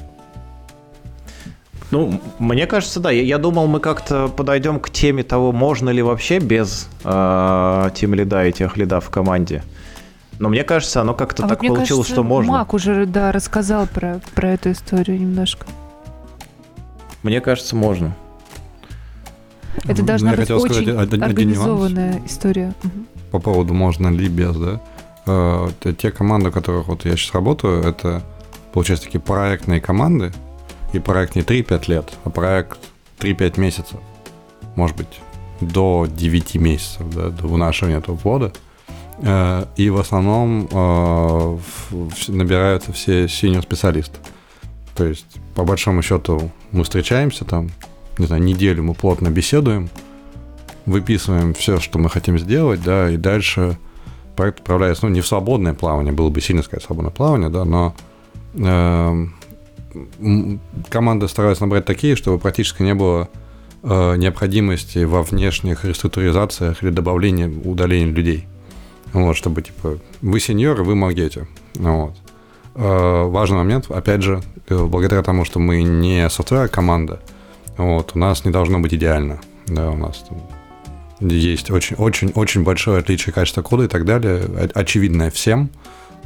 [1.95, 3.09] Ну, мне кажется, да.
[3.09, 8.13] Я, я думал, мы как-то подойдем к теме того, можно ли вообще без э, тем
[8.13, 9.63] лида и тех лидов в команде.
[10.37, 12.51] Но мне кажется, оно как-то а так вот получилось, кажется, что можно.
[12.51, 15.67] Мак уже, да, рассказал про, про эту историю немножко.
[17.23, 18.13] Мне кажется, можно.
[19.87, 22.29] Это должна я быть очень сказать один- один организованная нюанс.
[22.29, 22.73] история.
[23.31, 24.81] По поводу можно ли без, да.
[25.27, 28.21] Э, те- Те команды, в которых вот я сейчас работаю, это,
[28.73, 30.33] получается, такие проектные команды,
[30.95, 32.79] и проект не 3-5 лет, а проект
[33.19, 33.99] 3-5 месяцев.
[34.75, 35.19] Может быть,
[35.61, 38.51] до 9 месяцев, да, до вынашивания этого плода.
[39.19, 41.57] Э, И в основном э,
[42.27, 44.17] набираются все senior специалисты.
[44.95, 45.25] То есть,
[45.55, 47.69] по большому счету, мы встречаемся там,
[48.17, 49.89] не знаю, неделю мы плотно беседуем,
[50.85, 53.77] выписываем все, что мы хотим сделать, да, и дальше
[54.35, 57.95] проект отправляется, ну, не в свободное плавание, было бы сильно сказать свободное плавание, да, но
[58.53, 59.33] эм,
[60.89, 63.29] команды стараются набрать такие, чтобы практически не было
[63.83, 68.47] э, необходимости во внешних реструктуризациях или добавлении, удалении людей.
[69.13, 71.47] Вот, чтобы, типа, вы сеньоры, вы могете.
[71.75, 72.15] Вот.
[72.75, 77.21] Э, важный момент, опять же, э, благодаря тому, что мы не софтвер-команда,
[77.77, 79.39] вот, у нас не должно быть идеально.
[79.67, 80.37] Да, у нас там
[81.19, 84.41] есть очень, очень, очень большое отличие качества кода и так далее,
[84.73, 85.69] очевидное всем,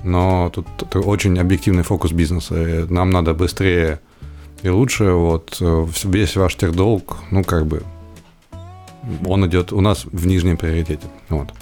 [0.03, 2.87] но тут, тут очень объективный фокус бизнеса.
[2.89, 3.99] Нам надо быстрее
[4.63, 5.11] и лучше.
[5.11, 5.57] Вот
[6.03, 7.83] весь ваш техдолг, ну как бы,
[9.25, 11.07] он идет у нас в нижнем приоритете.
[11.29, 11.53] Вот.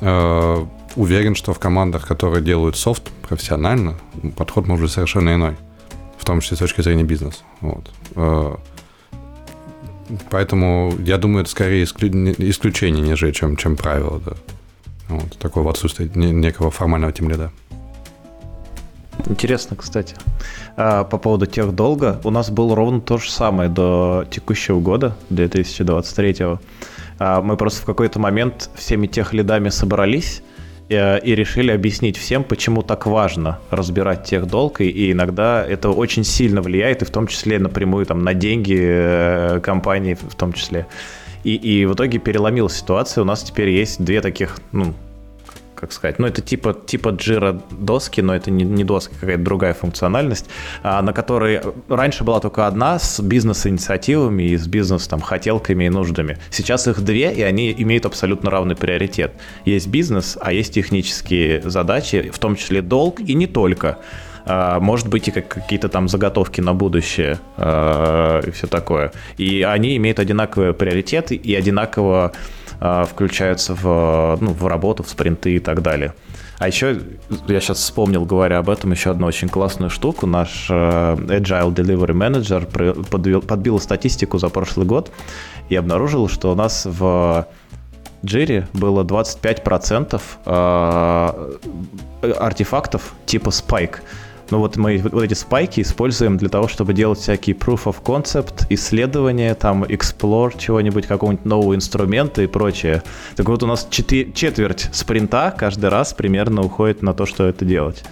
[0.00, 0.64] Э,
[0.96, 3.96] Уверен, что в командах, которые делают софт профессионально,
[4.36, 5.56] подход может быть совершенно иной,
[6.18, 7.40] в том числе с точки зрения бизнеса.
[7.60, 7.90] Вот.
[8.14, 8.54] Э,
[10.30, 14.20] Поэтому я думаю, это скорее исклю- исключение, нежели чем, чем правило.
[14.24, 14.32] Да.
[15.08, 17.50] Вот, такого отсутствия не- некого формального темлида.
[19.26, 20.16] Интересно, кстати.
[20.76, 25.16] А, По поводу тех долга, у нас было ровно то же самое до текущего года,
[25.30, 26.58] 2023.
[27.18, 30.42] А, Мы просто в какой-то момент всеми тех лидами собрались
[30.88, 36.24] э, и решили объяснить всем, почему так важно разбирать тех долг, и иногда это очень
[36.24, 40.86] сильно влияет, и в том числе напрямую там, на деньги э, компании в том числе.
[41.44, 44.94] И, и в итоге переломилась ситуация, у нас теперь есть две таких, ну,
[45.84, 49.74] как сказать, ну это типа, типа Jira доски, но это не, не доски, какая-то другая
[49.74, 50.46] функциональность,
[50.82, 51.60] а, на которой
[51.90, 56.38] раньше была только одна с бизнес-инициативами и с бизнес-хотелками и нуждами.
[56.50, 59.32] Сейчас их две, и они имеют абсолютно равный приоритет.
[59.66, 63.98] Есть бизнес, а есть технические задачи, в том числе долг, и не только.
[64.46, 69.12] А, Может быть, и как- какие-то там заготовки на будущее а, и все такое.
[69.36, 72.32] И они имеют одинаковые приоритеты и одинаково
[72.80, 76.12] включаются в, ну, в работу, в спринты и так далее.
[76.58, 77.00] А еще,
[77.48, 80.26] я сейчас вспомнил, говоря об этом, еще одну очень классную штуку.
[80.26, 82.64] Наш э, Agile Delivery Manager
[83.10, 85.10] подвел- подбил статистику за прошлый год
[85.68, 87.46] и обнаружил, что у нас в
[88.22, 93.96] Jira было 25% э, артефактов типа Spike.
[94.50, 98.66] Но вот мы вот эти спайки используем для того, чтобы делать всякие proof of concept,
[98.70, 103.02] исследования, там, explore чего-нибудь, какого-нибудь нового инструмента и прочее.
[103.36, 107.64] Так вот у нас четы- четверть спринта каждый раз примерно уходит на то, что это
[107.64, 108.04] делать.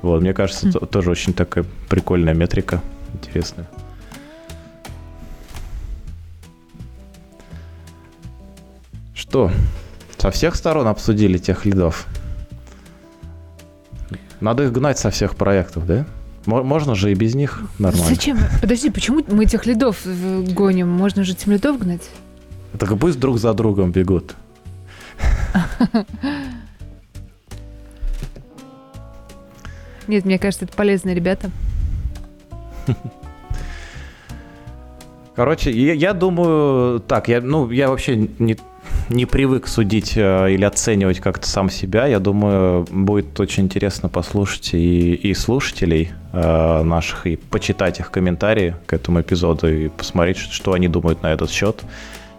[0.00, 0.86] Вот, мне кажется, mm.
[0.86, 3.68] тоже очень такая прикольная метрика, интересная.
[9.14, 9.52] Что,
[10.18, 12.06] со всех сторон обсудили тех лидов?
[14.42, 16.04] Надо их гнать со всех проектов, да?
[16.46, 18.08] Мо- Можно же и без них нормально.
[18.08, 18.38] Зачем?
[18.60, 20.88] Подожди, почему мы этих лидов э, гоним?
[20.88, 22.10] Можно же тем лидов гнать?
[22.76, 24.34] Так пусть друг за другом бегут.
[30.08, 31.50] Нет, мне кажется, это полезные ребята.
[35.36, 38.58] Короче, я, я думаю, так, я, ну, я вообще не,
[39.08, 42.06] не привык судить э, или оценивать как-то сам себя.
[42.06, 48.76] Я думаю, будет очень интересно послушать и, и слушателей э, наших, и почитать их комментарии
[48.86, 51.82] к этому эпизоду, и посмотреть, что, они думают на этот счет.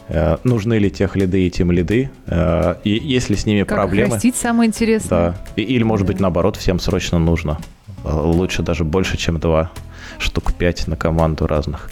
[0.10, 3.78] Э, нужны ли тех лиды и тем лиды, э, и есть ли с ними Как
[3.78, 4.16] проблемы.
[4.16, 5.10] растить, самое интересное.
[5.10, 5.36] Да.
[5.56, 7.58] И- или, может быть, наоборот, всем срочно нужно.
[8.04, 9.72] Э, Лучше даже больше, чем два.
[10.18, 11.90] Штук пять на команду разных.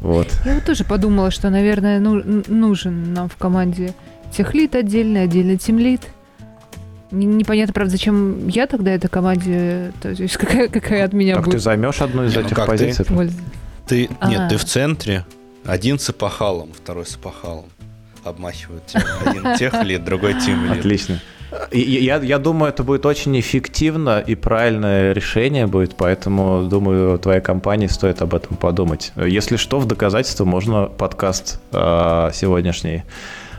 [0.00, 0.28] Вот.
[0.44, 3.94] Я вот тоже подумала, что, наверное, ну- нужен нам в команде
[4.32, 6.02] техлит отдельный, отдельно тимлит.
[7.10, 11.50] Непонятно, правда, зачем я тогда этой команде, то есть какая, какая от меня Так ты
[11.50, 12.64] будет займешь одну из Ну, этих ты?
[12.66, 13.04] позиций?
[13.86, 14.28] Ты, А.
[14.30, 15.24] нет, ты в центре,
[15.64, 17.64] один с эпохалом, второй с эпохалом.
[18.22, 19.02] Обмахивают тебя.
[19.24, 20.78] Один техлит, другой тимлит.
[20.78, 21.20] Отлично.
[21.72, 27.88] Я, я думаю, это будет очень эффективно и правильное решение будет, поэтому, думаю, твоей компании
[27.88, 29.12] стоит об этом подумать.
[29.16, 33.02] Если что, в доказательство можно подкаст э, сегодняшний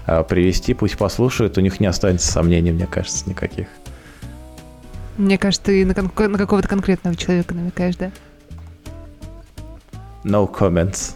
[0.08, 3.68] э, привести, пусть послушают, у них не останется сомнений, мне кажется, никаких.
[5.18, 8.12] Мне кажется, ты на, кон- на какого-то конкретного человека намекаешь, да?
[10.24, 11.16] No comments.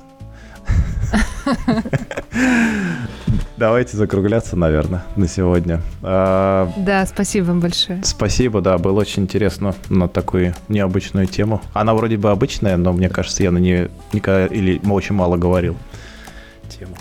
[3.58, 5.82] Давайте закругляться, наверное, на сегодня.
[6.02, 8.02] А, Да, спасибо вам большое.
[8.04, 11.62] Спасибо, да, было очень интересно на такую необычную тему.
[11.74, 15.78] Она вроде бы обычная, но мне кажется, я на нее никогда или очень мало говорил.
[16.68, 16.96] Тему.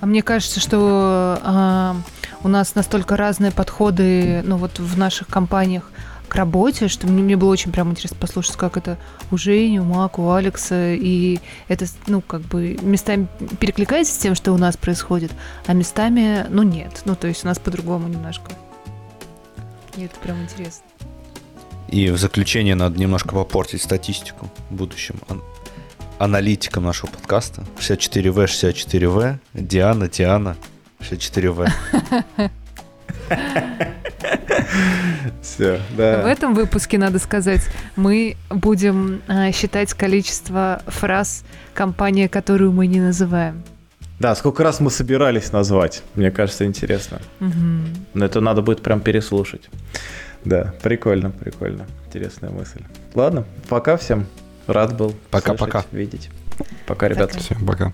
[0.00, 1.96] А мне кажется, что а,
[2.42, 5.90] у нас настолько разные подходы, ну вот в наших компаниях
[6.28, 8.98] к работе, что мне, мне было очень прям интересно послушать, как это
[9.30, 13.26] у Жени, у Мака, у Алекса, и это, ну, как бы местами
[13.58, 15.32] перекликается с тем, что у нас происходит,
[15.66, 17.02] а местами, ну, нет.
[17.04, 18.52] Ну, то есть у нас по-другому немножко.
[19.96, 20.84] И это прям интересно.
[21.88, 25.42] И в заключение надо немножко попортить статистику будущим ан-
[26.18, 27.64] аналитикам нашего подкаста.
[27.78, 30.56] 64В, 64В, Диана, Диана,
[31.00, 31.72] 64В.
[35.42, 36.30] Все, В да.
[36.30, 37.62] этом выпуске, надо сказать,
[37.96, 43.62] мы будем а, считать количество фраз компании, которую мы не называем.
[44.20, 47.20] Да, сколько раз мы собирались назвать, мне кажется, интересно.
[48.14, 49.68] Но это надо будет прям переслушать.
[50.44, 51.86] Да, прикольно, прикольно.
[52.06, 52.82] Интересная мысль.
[53.14, 54.26] Ладно, пока всем.
[54.66, 55.80] Рад был Пока-пока.
[55.82, 56.30] слышать, видеть.
[56.86, 57.34] Пока, ребята.
[57.34, 57.40] Пока.
[57.40, 57.92] Всем пока.